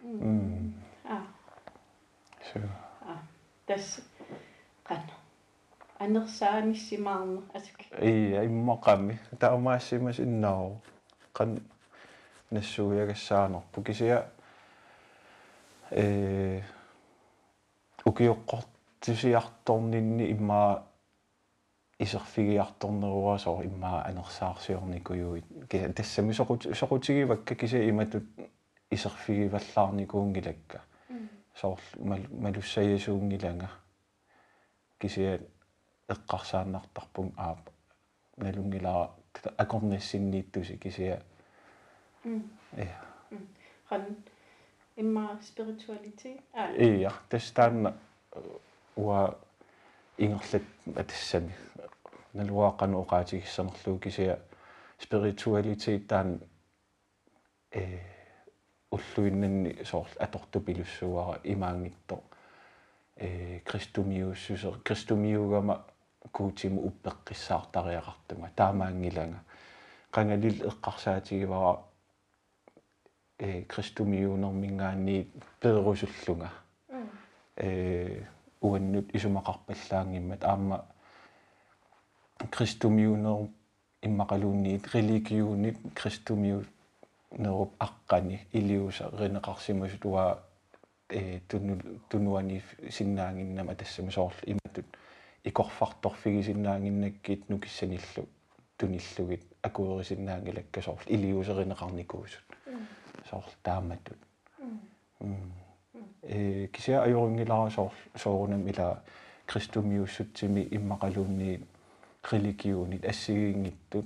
м. 0.04 0.74
А. 1.06 1.22
So 2.54 2.62
а. 3.02 3.18
Тас 3.66 4.02
qanna 4.86 5.14
анерсааниссимаарне 6.00 7.42
асук 7.54 7.78
ия 8.02 8.46
иммақами 8.46 9.20
таамаассимас 9.40 10.20
иннаа 10.20 10.72
qan 11.34 11.62
нассуягассаанерпу 12.54 13.82
кисия. 13.82 14.30
Э 15.92 16.62
укиоққортисиарторнинни 18.06 20.32
иммаа 20.32 20.84
исерфигиарторнеруасоо 22.04 23.64
иммаа 23.64 24.04
анерсаарсиорникуюит 24.10 25.46
киса 25.70 25.94
тассами 25.94 26.32
соқут 26.32 26.62
соқутигивакка 26.80 27.56
киса 27.56 27.78
иматут 27.90 28.26
исерфигиваллаарникуунгилакка 28.90 30.82
соор 31.56 31.80
малуссаясуунгиланга 32.30 33.70
кисиа 35.00 35.40
эққарсааннартарпун 36.08 37.34
аап 37.38 37.70
налунгилаа 38.38 39.12
акорнассиннииттуси 39.58 40.78
кисиа 40.78 41.22
э. 42.24 42.88
Хан 43.90 44.16
имма 44.96 45.40
спиритуалитет 45.42 46.42
а. 46.54 46.72
Ия 46.74 47.12
тастаанна 47.30 47.94
уа 48.96 49.38
ингерлат 50.18 50.64
атассами 50.96 51.54
налуаақану 52.34 53.02
оqaатигиссанерлуу 53.02 54.00
кисиа 54.00 54.40
спиритуалитет 55.00 56.08
таан 56.08 56.40
э 57.72 58.00
уллуиннанни 58.92 59.84
соор 59.84 60.08
аторту 60.20 60.60
пилуссуара 60.62 61.40
имаангитто. 61.44 62.22
Э 63.16 63.60
кристумиуссусер 63.60 64.80
кристумиугама 64.84 65.86
куутиму 66.32 66.82
уппеққиссаартариақартума 66.88 68.50
таамаангилага 68.56 69.40
qangalil 70.12 70.58
eqqarsaatigivaraa 70.70 71.84
э 73.38 73.64
кристумиунермингаанни 73.64 75.32
пеерусуллунга 75.60 76.52
э 77.58 78.26
уаннут 78.62 79.14
исумақарпаллаангиммат 79.14 80.44
аама 80.44 80.86
кристумиунер 82.52 83.50
иммақалуунниит 84.02 84.94
религиунит 84.94 85.78
кристумиу 85.96 86.66
неруп 87.32 87.74
аққани 87.80 88.40
илиуса 88.52 89.10
ринеқарсимасут 89.12 90.06
уа 90.06 90.40
э 91.10 91.40
туну 91.48 91.80
тунуани 92.10 92.62
синнаангиннама 92.90 93.76
тассама 93.76 94.12
соорл 94.12 94.36
иматут 94.46 94.86
икорфарторфигисиннаангиннаккит 95.44 97.50
нукиссаниллу 97.50 98.28
туниллугит 98.78 99.44
акуерисиннаангилакка 99.62 100.82
соорл 100.82 101.02
илиусеринеқарникуусут 101.08 102.44
соорл 103.30 103.50
тааматут 103.64 104.18
э 106.24 106.68
кися 106.68 107.04
ajorungilара 107.04 107.70
соорл 107.70 107.94
соорунам 108.16 108.68
ила 108.68 109.04
кристумиуссутсими 109.46 110.68
иммақалуунни 110.72 111.62
религиунит 112.32 113.06
ассигингиттут 113.06 114.06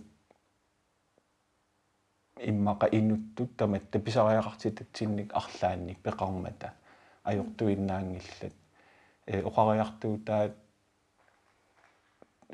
иммаqa 2.40 2.88
инуттут 2.92 3.56
таматта 3.58 4.00
писариақартитатсинник 4.00 5.34
арлаанник 5.34 6.00
пеқармата 6.00 6.74
ajortuinnaangillat 7.24 8.54
э 9.26 9.42
оқариартуутаат 9.42 10.54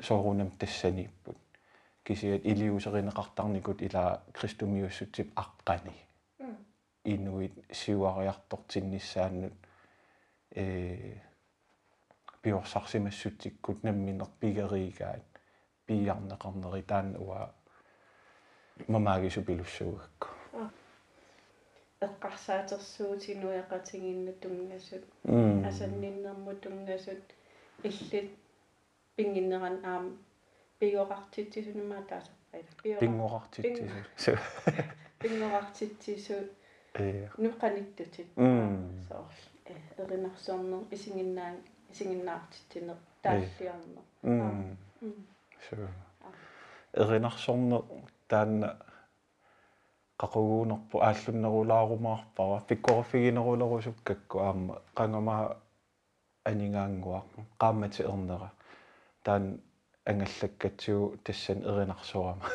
соорунам 0.00 0.50
тассаниппут 0.50 1.36
кисиат 2.04 2.44
илиусеринеқартарникут 2.44 3.82
ила 3.82 4.22
кристумиуссутсип 4.32 5.32
аққани 5.36 5.94
инуит 7.04 7.52
сиуариартортиннissaannут 7.70 9.54
э 10.50 11.18
пиорсарсимассутиккут 12.42 13.82
намминер 13.82 14.26
пигеригаат 14.40 15.33
пиарнеқарнери 15.86 16.82
таан 16.82 17.16
уа 17.16 17.54
мамаагису 18.88 19.42
пилуссуугакку 19.48 20.28
эққарсаатерсуутинуяқатингинна 22.06 24.32
тунгасут 24.42 25.04
асанниннэрму 25.68 26.52
тунгасут 26.62 27.24
иллит 27.82 28.30
пингиннеран 29.16 29.76
аам 29.84 30.18
пигоқартитсисунумаа 30.80 32.02
таасарпайла 32.10 33.00
пингоқартитсису 33.00 34.32
пингоқартитсису 35.20 36.38
э. 36.94 37.28
Нуқаниттутит 37.36 38.26
соор 39.08 39.32
эринарсуарнер 39.98 40.82
исигиннаан 40.90 41.56
исигиннаартитсинер 41.90 42.96
тааллиарнер 43.22 44.02
м 44.22 44.76
су 45.64 45.76
эринарсорнер 46.92 47.82
таанна 48.28 48.76
qaqugуунерпу 50.18 51.02
ааллуннерулаарумаарпара 51.08 52.60
пиккорфигинерулерусуккакку 52.68 54.38
аама 54.38 54.80
qangama 54.94 55.36
анингаангуа 56.44 57.20
qaamati 57.60 58.02
ernerа 58.02 58.50
таан 59.24 59.60
ангаллаккатсуу 60.06 61.16
тассан 61.24 61.58
эринарсуама 61.70 62.46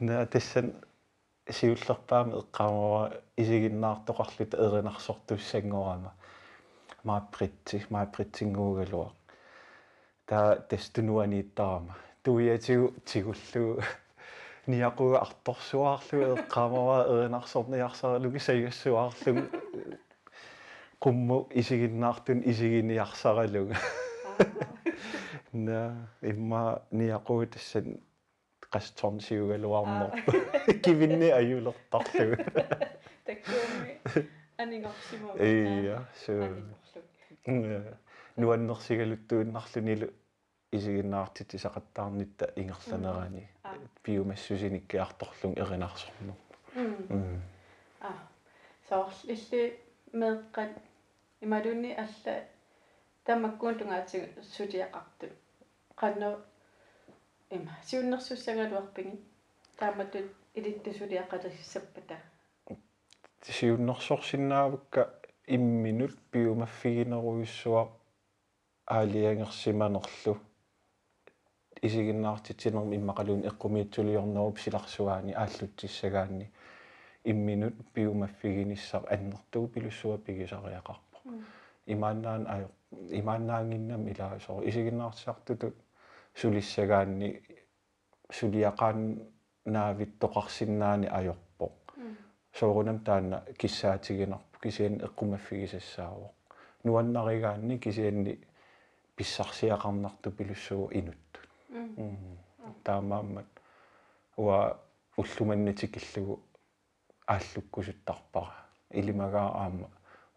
на 0.00 0.26
тассан 0.26 0.72
сиуллерпаами 1.50 2.38
эққаамава 2.40 3.22
исигиннаартоқарлут 3.36 4.54
эринарсортуссангорама 4.54 6.12
маапритси 7.04 7.86
маапритсингуугалуа 7.90 9.10
та 10.28 10.56
тестунуанииттарама 10.68 11.96
туиатигу 12.22 12.92
тигуллу 13.04 13.80
ниакуга 14.66 15.22
арторсуаарлу 15.24 16.36
эққаамава 16.36 16.98
эринарсорниарсаралуги 17.14 18.38
саяссуаарлу 18.38 19.48
qummu 21.04 21.38
isiginnaartun 21.50 22.42
isiginiarsaralunga 22.44 23.78
на 25.52 26.08
имма 26.22 26.82
ниакуи 26.90 27.46
тассан 27.46 27.96
qastornsiugaluarnor 28.72 30.12
kivinni 30.84 31.32
ajulертарлугу 31.32 32.36
таккуми. 33.24 33.96
Анигорсимо 34.58 35.32
ия 35.40 36.04
суу 36.26 36.44
нуаннерсигалуттуиннарлунилу 38.38 40.08
исигиннаартит 40.72 41.54
исақаттаарнитта 41.54 42.52
ингерланерани 42.56 43.48
биумассусиниккиарторлун 44.04 45.54
эринарсорну 45.62 46.34
а. 48.00 48.12
Соорлу 48.88 49.32
илли 49.34 49.78
меэккат 50.12 50.72
ималуни 51.40 51.92
алла 52.04 52.34
тамаккуун 53.24 53.74
тунгаатиг 53.78 54.22
сутиақарту. 54.56 55.26
Qannu 56.00 56.38
има 57.50 57.72
сиуннэрсуссагалуарпиги 57.84 59.18
тааматут 59.76 60.26
илиттусулиаққатассаппата 60.54 62.16
сиуннэрсорсинаавакка 63.42 65.14
имминут 65.46 66.18
пиумаффигинеруйуссуа 66.30 67.88
аалиангерсиманерлу 68.96 70.34
исигиннаартитсинерми 71.82 72.96
иммақалуун 72.96 73.42
эққумиитсулиорнеруп 73.50 74.58
силарсуаани 74.58 75.32
ааллутсиссагаанни 75.32 76.50
имминут 77.24 77.74
пиумаффигиниссар 77.92 79.02
аннертугу 79.14 79.68
пилуссуа 79.68 80.18
пигисариақарпо 80.18 81.18
имааннаан 81.86 82.46
аю 82.48 82.68
имааннаангиннам 83.20 84.08
илаасоо 84.08 84.62
исигиннаартисартутут 84.68 85.76
сулиссагаанни 86.34 87.42
сулиақаан 88.30 88.98
наавит 89.64 90.18
тоқарсиннаани 90.18 91.08
ajorpoq 91.18 91.72
соорунам 92.58 92.98
таана 93.04 93.44
киссаатигинарпу 93.58 94.58
кисиан 94.62 94.94
эққумаффигисассаавоқ. 95.06 96.32
Нуаннаригаанни 96.84 97.78
кисианни 97.78 98.38
писсарсиақарнарту 99.18 100.30
пилуссугу 100.30 100.90
инутту 100.92 101.40
таамааммат. 102.84 103.46
Уа 104.36 104.78
уллуманнатикиллугу 105.16 106.40
ааллуккусуттарпара. 107.26 108.54
Илимагаа 108.90 109.48
аама 109.64 109.88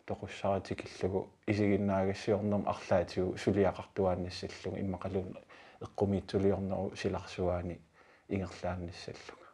тоқуссаратикиллугу 0.08 1.30
исигиннаагассиорнерм 1.48 2.64
арлаатигу 2.68 3.38
сулиақартуааннассаллугу 3.44 4.78
иммақалуун 4.84 5.38
эққумиитсулиорнеру 5.86 6.96
силарсуаани 6.96 7.80
ингерлааннассаллуга 8.30 9.48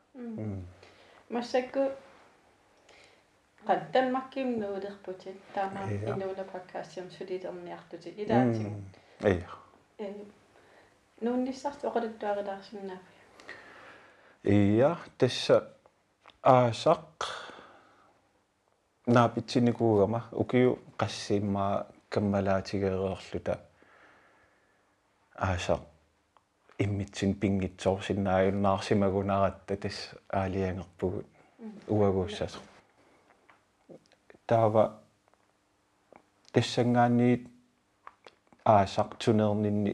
массакку 1.29 1.83
qattanmarkim 3.67 4.49
nuulerputit 4.61 5.37
taama 5.53 5.81
inuula 5.91 6.43
pakkaasiam 6.53 7.07
suliterniartuti 7.17 8.09
ilaatigu 8.23 8.71
ия 9.23 9.49
э 9.99 10.13
нуунниссарт 11.21 11.83
оқалуттуарилаарсиннаафи 11.89 13.13
ия 14.43 14.97
тасса 15.17 15.63
аасақ 16.43 17.25
наапитсиникуугама 19.07 20.21
укиу 20.31 20.79
qassiimmaa 20.99 21.85
каммалаатигереерлута 22.09 23.59
аасақ 25.49 25.81
иммитсин 26.79 27.35
пингитсоорсиннааюннаарсимагунаратта 27.41 29.77
тас 29.77 30.15
аалиангерпугут 30.29 31.25
уагууссасо 31.87 32.59
таава. 34.47 35.01
Тассангаанниит 36.53 37.56
аасақ 38.67 39.09
тунернинни 39.21 39.93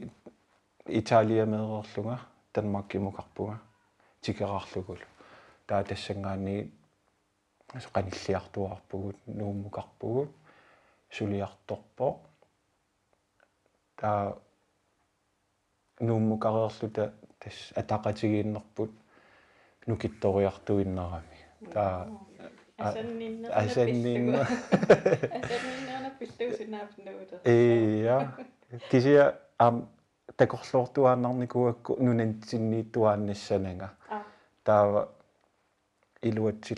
италиамеэрлунга 1.00 2.18
танмаккимукарпунга 2.54 3.58
тикерарлугулу 4.22 5.08
таа 5.68 5.84
тассангаанниит 5.90 6.72
qanilliartuarpugut 7.96 9.18
nuummukарpugut 9.40 10.32
сулиарторпо 11.16 12.08
таа 14.00 14.38
нууммукареерлута 16.00 17.14
тас 17.40 17.58
атақатигииннерпут 17.80 18.92
нукитториартуиннарами. 19.88 21.40
Таа 21.74 22.08
асанниннер 22.78 23.52
асаннинна 23.54 24.42
асанниннерна 25.40 26.10
пиллуусинаапнуутер 26.20 27.40
ия 27.46 28.18
кисия 28.90 29.40
ам 29.58 29.88
такорлуортуааннарникуакку 30.38 31.98
нунантинниитуааннассанага 32.00 33.90
а. 34.10 34.22
Таава 34.64 35.10
илуатсил 36.22 36.78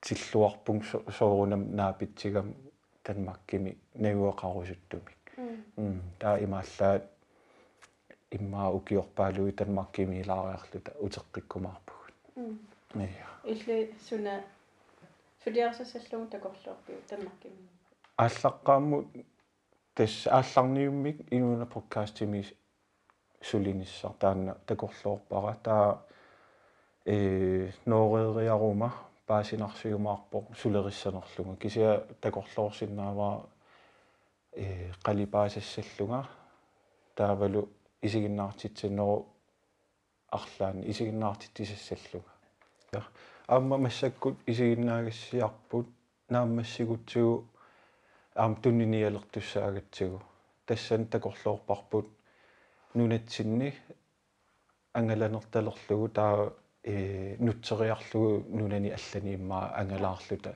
тиллуарпун 0.00 0.82
соорунам 1.18 1.74
наапитсигам 1.76 2.54
танмаккими 3.02 3.76
нагуақарусуттумик 3.94 5.18
м 5.76 6.02
таа 6.18 6.38
имааллаат 6.44 7.04
иммаа 8.30 8.70
укиорпаалуи 8.78 9.52
танмаккими 9.52 10.20
илаариарлута 10.22 10.92
утеққиккумаарпугут 11.04 12.14
ия 12.94 13.26
илли 13.52 13.94
суна 14.08 14.34
сулиарсассаллугу 15.44 16.26
такорлуарпиу 16.34 16.98
таммаккими 17.10 17.60
ааллаққааммут 18.24 19.06
тас 19.96 20.26
аалларниуммик 20.26 21.32
инуна 21.32 21.66
подкастими 21.66 22.44
сулиниссар 23.40 24.12
таанна 24.20 24.54
такорлуорпара 24.66 25.56
таа 25.62 26.02
э 27.06 27.70
ноореериарума 27.86 28.92
паасинарсигумаарпо 29.26 30.44
сулериссанерлуга 30.60 31.56
кисиа 31.56 32.04
такорлуорсиннааваа 32.20 33.46
э 34.52 34.92
қалипаасассаллуга 35.02 36.28
таавалу 37.14 37.68
исигиннаартитсинеру 38.02 39.26
арлаани 40.30 40.90
исигиннаартитсассаллуга 40.90 42.30
я 42.92 43.02
аама 43.48 43.78
массаккут 43.78 44.36
исигиннаагассиарпут 44.46 45.86
нааммассигутсугу 46.28 47.46
аам 48.36 48.56
тунниниалертуссаагатсигу 48.56 50.20
тассан 50.66 51.06
такорлуорпарпут 51.06 52.06
нунатсинни 52.94 53.72
ангаланерталерлугу 54.92 56.08
таа 56.08 56.52
э 56.82 57.36
нутсериарлугу 57.38 58.44
нунани 58.58 58.90
аллани 58.98 59.34
иммаа 59.34 59.72
ангалаарлута 59.80 60.54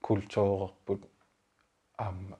культуурерпут 0.00 1.02
аама 1.98 2.38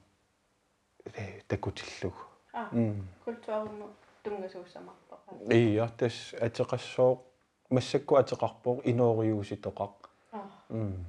э 1.05 1.41
такутиллугу 1.47 2.23
а 2.53 2.69
м 2.73 3.07
культуарму 3.25 3.89
тунгасууссамарпаа 4.23 5.19
ия 5.51 5.87
тас 5.97 6.33
атеқассоо 6.33 7.21
массакку 7.69 8.15
атеқарпоо 8.15 8.81
иноориуситоқақ 8.83 9.95
а. 10.31 10.41
М 10.69 11.05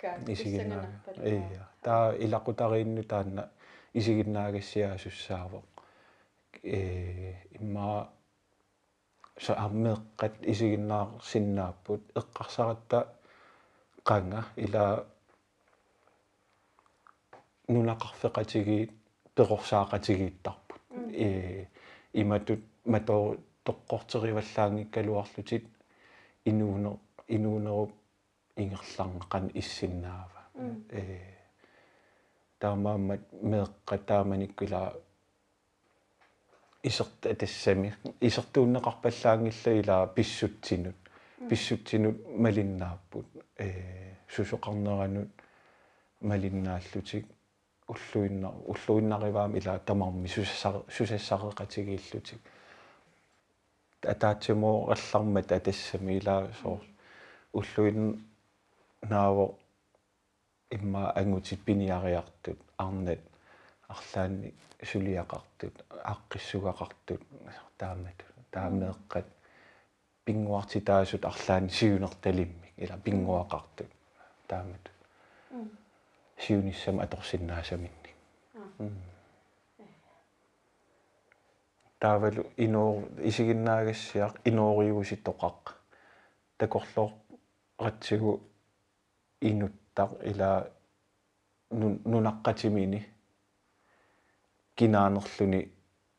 какка 0.00 0.32
исигиннаа 0.32 0.84
ия 1.24 1.66
таа 1.82 2.14
илақутариинну 2.24 3.02
таанна 3.12 3.44
исигиннаагассиаасуссаавоқ 3.98 5.66
э 6.62 7.34
иммаа 7.58 8.08
så 9.44 9.52
аммеэккат 9.66 10.34
исигиннаар 10.52 11.08
синнааппут. 11.30 12.02
Эққарсаратта 12.20 12.98
қанга 14.04 14.44
ила 14.56 15.06
нунақарфеқатигиит 17.68 18.90
пеқорсаақатигииттарпут. 19.36 20.80
Э 21.12 21.66
иматут 22.12 22.60
матоо 22.84 23.36
тоққортериваллаангиккалуарлутит 23.64 25.64
инуунер 26.44 26.96
инуунеруп 27.28 27.92
ингерларнеқан 28.56 29.50
иссиннаава. 29.54 30.42
Э 30.90 31.18
таамааммат 32.58 33.20
меэққатааманиккула 33.42 34.96
исерт 36.82 37.26
атассами. 37.26 37.96
Исертууннеқарпаллаангилла 38.20 39.80
ила 39.80 40.06
писсутсинут. 40.06 40.96
Писсутсинут 41.48 42.16
малиннааппут. 42.36 43.26
Э 43.56 44.14
сусоқарнеранут 44.28 45.30
малиннааллутик 46.20 47.26
уллуинна 47.88 48.50
уллуиннариваами 48.66 49.58
ила 49.58 49.78
тамарми 49.78 50.26
сусассар 50.26 50.82
сусассареқатигииллутик 50.88 52.40
атаатсимо 54.02 54.92
аллармат 54.94 55.52
атассами 55.52 56.18
ила 56.18 56.50
соор 56.62 56.82
уллуин 57.52 58.24
нааво 59.02 59.58
имма 60.70 61.12
ангутит 61.16 61.64
пиниариартут 61.64 62.58
арнат 62.76 63.20
арлаанни 63.88 64.54
сулиақартут 64.82 65.74
ааққиссугақартут 66.12 67.22
таамат 67.78 68.18
таамеэққат 68.52 69.26
пингуартитаасут 70.24 71.24
арлаани 71.24 71.68
сиунерталиммик 71.68 72.74
ила 72.76 72.96
пингуақартут 72.96 73.90
таамат 74.46 74.90
сиуниссам 76.38 77.00
аторсиннаасаминни 77.00 78.14
таавалу 82.00 82.44
иноо 82.56 83.04
исигиннаагассиақ 83.28 84.34
иноориугуситтоқақ. 84.48 85.62
Такорлоор 86.58 87.12
ратсигу 87.78 88.40
инуттақ 89.40 90.10
ила 90.30 90.50
нунаққатимини 92.12 93.00
кинаанерлүни 94.76 95.60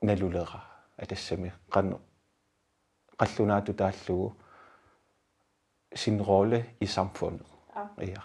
налулера 0.01 0.61
атассами 0.97 1.51
qannu 1.73 1.97
qallunaatu 3.19 3.73
taallugu 3.73 4.27
sin 5.95 6.19
rolle 6.27 6.59
i 6.81 6.87
samfundet 6.87 7.47
ja 8.13 8.21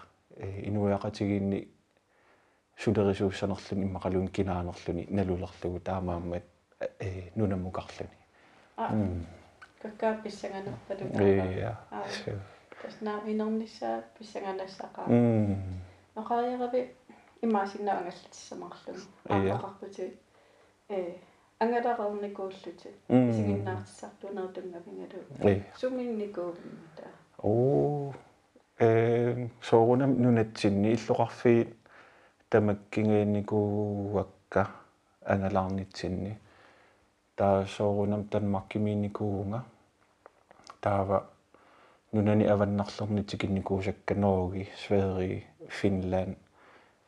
inuiaqatigiinni 0.67 1.59
sulerisuussanerluni 2.83 3.85
immaqaluun 3.85 4.29
kinaanerluni 4.31 5.07
nalulerlugu 5.09 5.79
taamaammat 5.79 6.43
nunammukarluni 7.35 8.17
каккаа 9.81 10.13
писсаганерпалу 10.23 11.03
Iya. 11.21 11.71
Аа. 11.91 12.03
So. 12.81 12.87
таснаа 12.87 13.19
инернissaа 13.25 14.01
писсаганассақаа 14.17 15.07
Mm. 15.07 15.55
ноқариарави 16.15 16.81
имаасиннаангаллатиссамарлугу 17.41 19.01
Iya. 19.29 19.53
аақарпути 19.55 20.17
э 20.89 21.13
ангалаарерникууллути 21.59 22.89
Mm. 23.09 23.29
исигиннаартиссартунертунгавингалу 23.31 25.23
Iya. 25.43 25.63
суминникуувиммата 25.77 27.07
Oo. 27.43 28.13
Э 28.79 29.47
соорунам 29.61 30.21
нунатсинни 30.21 30.93
иллоқарфи 30.93 31.73
тамаккингeenikuuакка 32.49 34.67
ангалаарнитсинни 35.25 36.37
таа 37.35 37.65
соорунам 37.65 38.23
танмаккиминикуунга 38.29 39.63
таава 40.81 41.23
нунани 42.17 42.45
аваннарлернитикинникуусакканеруги 42.53 44.63
Свери 44.81 45.45
Финланд 45.69 46.37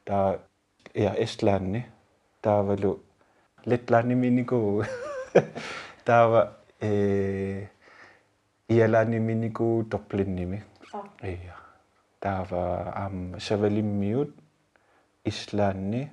таа 0.05 0.39
я 0.93 1.15
Эстландни 1.23 1.85
таавалу 2.41 2.99
Летланниминикуу 3.65 4.83
таава 6.05 6.57
э 6.81 7.67
иалааниминикуу 8.69 9.83
торплинними 9.85 10.63
аа 10.93 11.03
Iya. 11.23 11.55
Taava 12.21 12.93
am 13.05 13.39
Savalimmiut 13.39 14.29
Islanni 15.25 16.09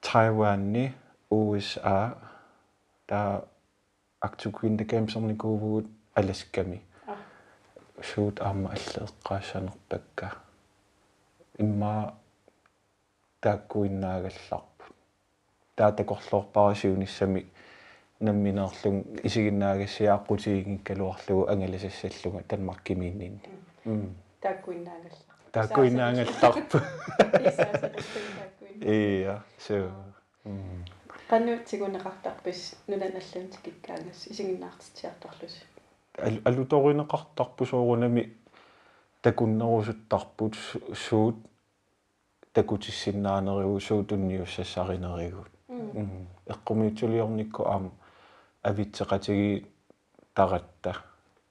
Taiwanni 0.00 0.92
USA 1.30 2.16
ta 3.06 3.42
aktukuinda 4.20 4.84
kamsarnikuuvugut 4.84 5.86
Alaskami. 6.14 6.80
Ah. 7.98 8.02
Suut 8.14 8.40
amma 8.40 8.68
alleeqqaasanerpakka. 8.68 10.30
Imma 11.58 12.12
taakkuinnaagallarpu. 13.40 14.84
Taatakorlorparasiunissami 15.76 17.46
намминерлун 18.20 19.04
исигиннаагассиааққутигингкалуарлугу 19.24 21.46
ангаласассаллуга 21.52 22.42
танмаркимииннинни 22.48 23.40
м 23.86 24.14
тааккуиннаагалла 24.40 25.34
тааккуиннаангallарпу 25.52 26.78
исаасақуттагаккуин 27.48 28.76
ия 28.94 29.36
so 29.66 29.76
м 30.44 30.84
qannuutsigунеқартарпис 31.30 32.60
нуланаллуутикиккаагас 32.88 34.20
исигиннаартитсиарторлус 34.32 35.54
Ал- 36.18 36.42
алуторинеқартарпу 36.44 37.64
соорунами 37.66 38.36
такуннерусуттарпут 39.22 40.54
су- 40.54 40.94
суут 40.94 41.36
такутиссиннаанеригу 42.52 43.80
суутунниуссассаринеригут 43.80 45.48
м 45.68 46.26
эққумиутсулиорникку 46.46 47.66
аама 47.68 47.90
авитсеқатиги 48.62 49.66
таратта. 50.34 50.96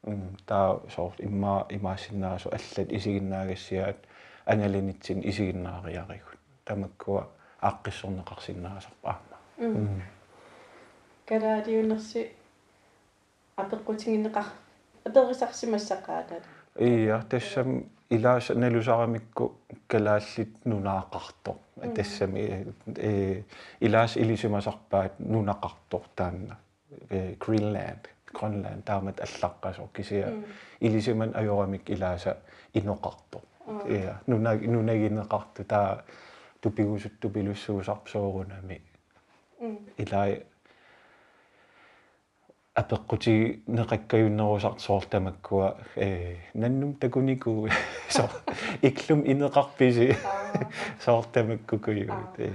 М 0.03 0.35
таа 0.45 0.79
соор 0.95 1.13
имма 1.19 1.65
имаасиннаасу 1.69 2.49
аллат 2.49 2.91
исигиннаагассиаат 2.91 3.97
ангалинитсин 4.45 5.21
исигиннаариаригут 5.29 6.39
тамаккуа 6.65 7.27
ааққиссорнеқарсиннаасарпа 7.61 9.09
аама 9.09 9.37
м 9.57 10.01
калаадиунерси 13.57 13.61
апеққутингинеқар 13.61 14.45
аперисарсимассақаатаат 15.05 16.43
ия 16.79 17.23
тассам 17.29 17.85
илааса 18.09 18.53
налусарамикку 18.55 19.55
калааллит 19.87 20.65
нунааққарто 20.65 21.55
тассами 21.95 22.73
э 22.97 23.43
илаас 23.79 24.17
илисимасарпаат 24.17 25.19
нунақартор 25.19 26.03
таанна 26.15 26.57
э 27.09 27.35
Greenland 27.39 28.07
Greenland 28.33 28.83
таамат 28.83 29.19
аллаққасор 29.19 29.87
кисиа 29.93 30.33
илисиман 30.79 31.31
ажорамик 31.35 31.89
илааса 31.89 32.37
иноқарто 32.73 33.41
ия 33.87 34.21
нуна 34.27 34.53
нунагинеқарту 34.55 35.63
таа 35.63 36.03
тупигусутту 36.61 37.29
пилуссуусарпсоорунами 37.29 38.81
илай 42.77 42.83
апеққути 42.83 43.61
неқаккаюннерусарт 43.67 44.79
соортамаккуа 44.79 45.77
э 45.95 46.35
наннум 46.53 46.93
такунику 46.93 47.67
со 48.09 48.29
иклум 48.81 49.23
инеқарписи 49.23 50.15
соортамаккукуйуут 51.05 52.39
э 52.39 52.51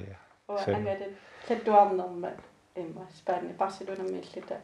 оа 0.48 0.58
So- 0.58 0.74
ангалат 0.74 1.12
латтуарнерма 1.48 2.30
имма 2.74 3.06
спаани 3.14 3.52
барселона 3.52 4.02
миллита 4.02 4.60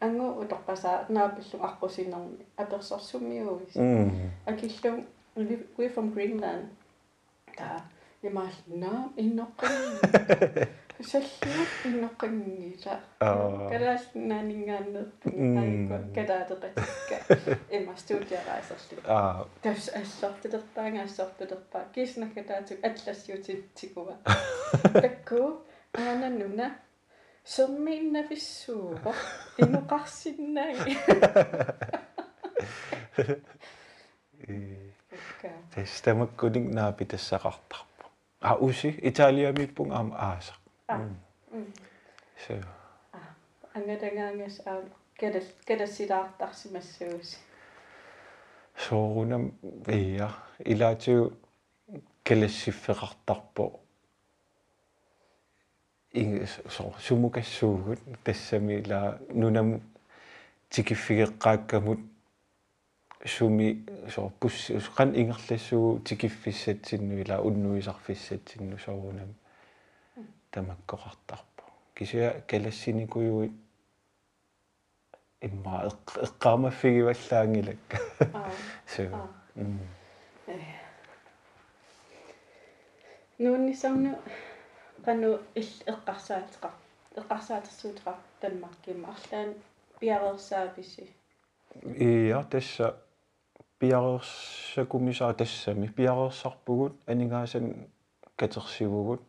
ангу 0.00 0.40
уторпасаа 0.42 1.06
наапиллу 1.08 1.64
арпусинерми 1.64 2.46
аперсорсумиуис 2.56 3.76
м 3.76 4.32
акиллу 4.46 5.04
we 5.76 5.88
from 5.94 6.14
greenland. 6.14 6.68
Та 7.56 7.82
имаална 8.22 9.10
инноққин 9.16 10.68
саллуут 11.04 11.70
инноққингиса 11.84 13.00
Аа. 13.20 13.68
калаалнаанингааннерпу 13.70 15.28
М. 15.30 15.56
аикко 15.58 15.96
калаатеқатикка 16.14 17.16
имма 17.70 17.96
студиараасерлу 17.96 19.02
а 19.04 19.46
тас 19.62 19.88
ассортутерпаангаассортутерпаа 20.00 21.84
киснаккатаатук 21.94 22.78
атлассиутитсикуа 22.82 24.16
такку 24.94 25.60
аананнуна 25.92 26.76
сэрмииннафиссуупо 27.44 29.12
инуқарсиннааги 29.58 30.96
э 34.48 34.90
тестамаккуник 35.74 36.72
наапи 36.74 37.04
тассақартарпу 37.04 38.06
а 38.40 38.54
уси 38.56 38.94
италиамиппун 39.02 39.92
аама 39.92 40.16
ааса 40.88 41.14
so. 42.46 42.64
Ангадангаангас 43.74 44.60
аа 44.66 44.82
кадас 45.18 45.44
кадасилаартарсимассуус 45.66 47.38
соорунам 48.76 49.52
ия 49.88 50.30
илаатиу 50.64 51.32
калассиффеқартарпо 52.24 53.80
ин 56.12 56.46
со 56.46 56.94
сумукассуугут 57.00 58.00
тассами 58.24 58.82
ла 58.86 59.18
нунам 59.30 59.82
тикиффигеққааккамут 60.70 62.00
суми 63.24 63.84
со 64.08 64.28
пусси 64.40 64.78
қан 64.96 65.14
ингерлассуу 65.20 66.00
тикиффиссатсинну 66.00 67.18
ила 67.22 67.40
уннуисарфиссатсинну 67.40 68.78
соорунам 68.78 69.34
тамаккоқартарпо 70.56 71.64
кисиа 71.94 72.28
калассиникуйуит 72.50 73.52
имма 75.46 75.74
эққаамаффигиваллаангилак 76.26 77.86
аа 78.34 78.50
so 78.92 79.02
Аа. 79.14 79.28
м 79.56 79.78
нууннисарну 83.38 84.12
кану 85.04 85.30
ил 85.60 85.70
эққарсаатеқар 85.92 86.72
эққарсаатерсуутеқар 87.20 88.16
танмаркима 88.40 89.08
арлаан 89.14 89.54
пиарерсааписи 90.00 91.04
ия 91.84 92.42
тасса 92.44 92.96
пиарерсакумисаа 93.78 95.34
тассами 95.34 95.88
пиарерсарпугут 95.88 96.94
анингаасан 97.06 97.88
катерсивугут 98.36 99.22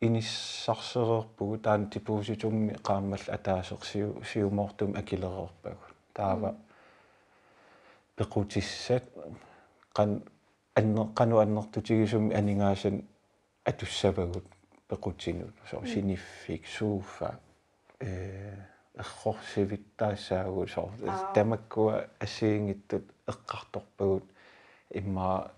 иниссарсереерпугут 0.00 1.62
таан 1.62 1.90
типууситумми 1.90 2.74
qaammal 2.82 3.24
атаасерсиу 3.36 4.22
сиумоортум 4.24 4.94
акилереерпагут 4.96 5.96
таава 6.14 6.54
пеқутиссат 8.16 9.04
qan 9.96 10.22
анне 10.74 11.02
qanu 11.18 11.38
аннертутигисумми 11.38 12.34
анингаасан 12.34 13.02
атуссавагут 13.64 14.44
пеқутинут 14.88 15.54
со 15.70 15.84
синиффик 15.86 16.66
сууфа 16.66 17.40
э 18.00 18.54
эррорсивиттаассаагу 18.96 20.66
со 20.68 20.90
Аа. 21.06 21.32
тамаккуа 21.34 22.08
ассиингиттут 22.18 23.04
эққарторпагут 23.26 24.24
имма 24.90 25.52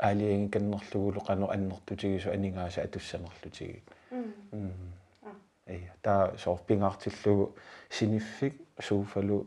алиин 0.00 0.50
каннерлугулу 0.50 1.20
қану 1.20 1.50
аннертутигису 1.52 2.30
анингааса 2.30 2.82
атуссанерлутигит 2.82 3.84
м 4.10 4.34
м 4.52 4.72
Аа. 5.22 5.74
ия 5.74 5.94
таа 6.02 6.36
соор 6.38 6.60
пингаартиллугу 6.66 7.54
синиффик 7.90 8.54
сууфалу 8.80 9.46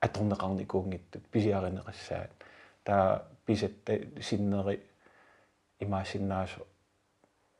аторнеқарникуунгиттут 0.00 1.22
писиаринеқассаат 1.32 2.30
таа 2.84 3.22
писатта 3.46 4.00
синнери 4.22 4.80
имаасиннаасо 5.80 6.66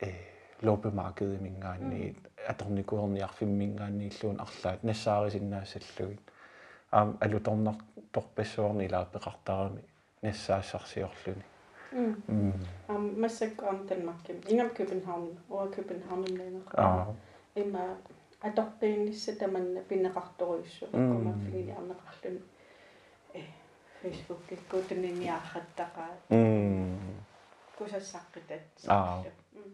э 0.01 0.13
лопемаркеди 0.63 1.37
мингаанни 1.43 2.17
аторникуерниарфиммингааннииллуун 2.49 4.41
арлаат 4.41 4.83
нассаарисиннаассаллугит 4.83 6.21
аам 6.91 7.19
алуторнар 7.21 7.77
торпассуарни 8.13 8.87
илаапеқартарами 8.87 9.83
нассаассарсиорлуни 10.23 11.45
ам 11.95 13.21
массаккаам 13.21 13.87
танмакким 13.89 14.37
ингам 14.51 14.71
københavn 14.79 15.29
ова 15.51 15.67
københavn 15.77 16.31
нэнеқ 16.41 16.69
аа. 16.75 17.07
Има 17.57 17.97
аторпииннисса 18.41 19.39
таманна 19.39 19.81
пинеқарторуиссу 19.91 20.85
аккумаффигини 20.93 21.73
арнеқарлуни 21.79 22.43
э 23.35 23.41
фейсбук 24.01 24.41
киккуутунниниархаттақаа 24.49 26.13
м. 26.31 26.99
Кусассаққитат 27.79 28.67
Аа. 28.89 29.23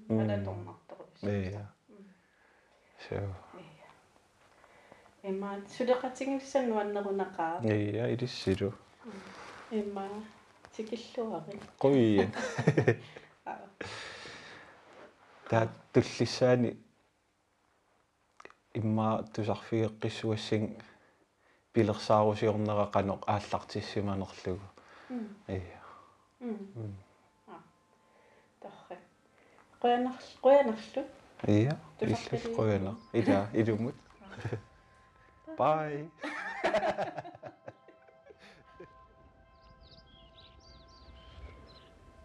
алаторнарторуис 0.08 1.20
yeah 1.22 1.66
so 3.04 3.16
има 5.24 5.50
сулеқатингиссаннуаннерунақаа 5.76 7.54
ja 7.98 8.06
илиссилу 8.14 8.72
има 9.70 10.06
тикиллуари 10.84 11.58
quyen 11.78 12.30
та 15.50 15.68
туллиссаани 15.92 16.76
имма 18.74 19.24
тусарфигеққиссуассин 19.34 20.64
пилерсаарусиорнерақаноқ 21.72 23.20
ааллартиссиманерлугу 23.34 24.68
ия 25.48 25.80
торре 28.62 28.96
қуянарл 29.80 30.28
қуянарлу 30.44 31.02
ия 31.48 31.74
иллус 32.00 32.24
қуяна 32.56 32.92
ила 33.12 33.48
илумут 33.60 33.96
bye 35.58 36.08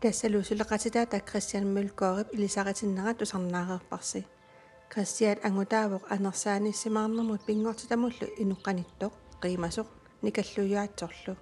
тассалуусулеқатитаата 0.05 1.19
кристиан 1.19 1.65
мулкоорип 1.75 2.27
илисаритиннерат 2.35 3.21
усарнаареерпарси 3.25 4.21
кристиат 4.93 5.39
ангутаавоқ 5.47 6.03
анерсааниссимаарнэрмут 6.15 7.41
пингортитамуллу 7.47 8.27
инуққаниттоқ 8.43 9.13
қимасоқ 9.41 9.87
никаллуяатсорлу 10.25 11.33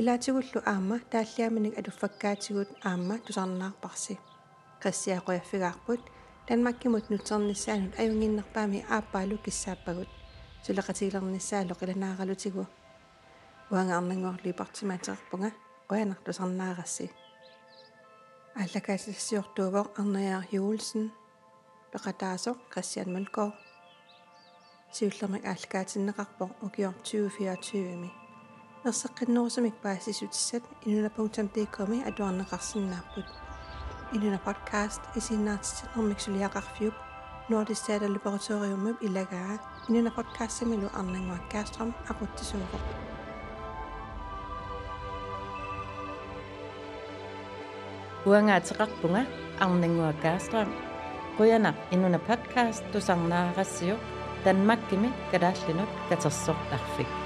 илаатигуллу 0.00 0.60
аама 0.72 0.96
тааллиаминик 1.12 1.74
алуффаккаатигут 1.80 2.68
аама 2.90 3.16
тусарнаарпарси 3.26 4.14
кристиақуяффигаарпут 4.82 6.02
танмаккимут 6.48 7.08
нутсерниссаанут 7.10 7.98
аюнгиннерпаами 8.00 8.84
ааппаалу 8.96 9.36
киссааппагут. 9.44 10.10
Сулеқатигилерниссаалоқ 10.66 11.78
иланааралутигу 11.84 12.64
уангаарнангуорлипартимаатерпунга 13.70 15.50
уянартусарнаарасси 15.90 17.10
аллакаасиссиортуувоқ 18.61 19.87
арнаяар 20.01 20.43
юулсен 20.59 21.03
пеқатаасоқ 21.91 22.57
кристиан 22.73 23.09
мулкоо 23.15 23.49
сиуллермик 24.95 25.43
ааллакаатиннеқарпоқ 25.51 26.51
укиор 26.65 26.95
2024ми 27.07 28.09
ерсеққиннерусамик 28.89 29.75
паассисутиссат 29.83 30.63
инуна.dk-ми 30.87 31.97
атуарнеқарсинааппут 32.09 33.27
инуна 34.15 34.39
подкаст 34.47 35.01
исиннаартитнэрмик 35.19 36.19
сулиақарфиуп 36.25 36.95
Nordisk 37.49 37.87
Laboratoriumip 37.87 38.97
илагаа 39.07 39.55
инуна 39.87 40.11
подкастсимилу 40.11 40.87
арнангуаккаастрам 40.99 41.89
ақуттисууқоқ 42.11 42.83
Uanga 48.22 48.62
tsakak 48.62 48.90
bunga 49.02 49.26
ang 49.58 49.82
nengua 49.82 50.14
gastram. 50.22 50.70
Kuya 51.34 51.58
na 51.58 51.74
inuna 51.90 52.22
podcast 52.22 52.86
tusang 52.94 53.26
na 53.26 53.50
rasyo 53.58 53.98
dan 54.46 54.62
makimi 54.62 55.10
kadashinot 55.34 55.90
katsasok 56.06 56.58
takfik. 56.70 57.21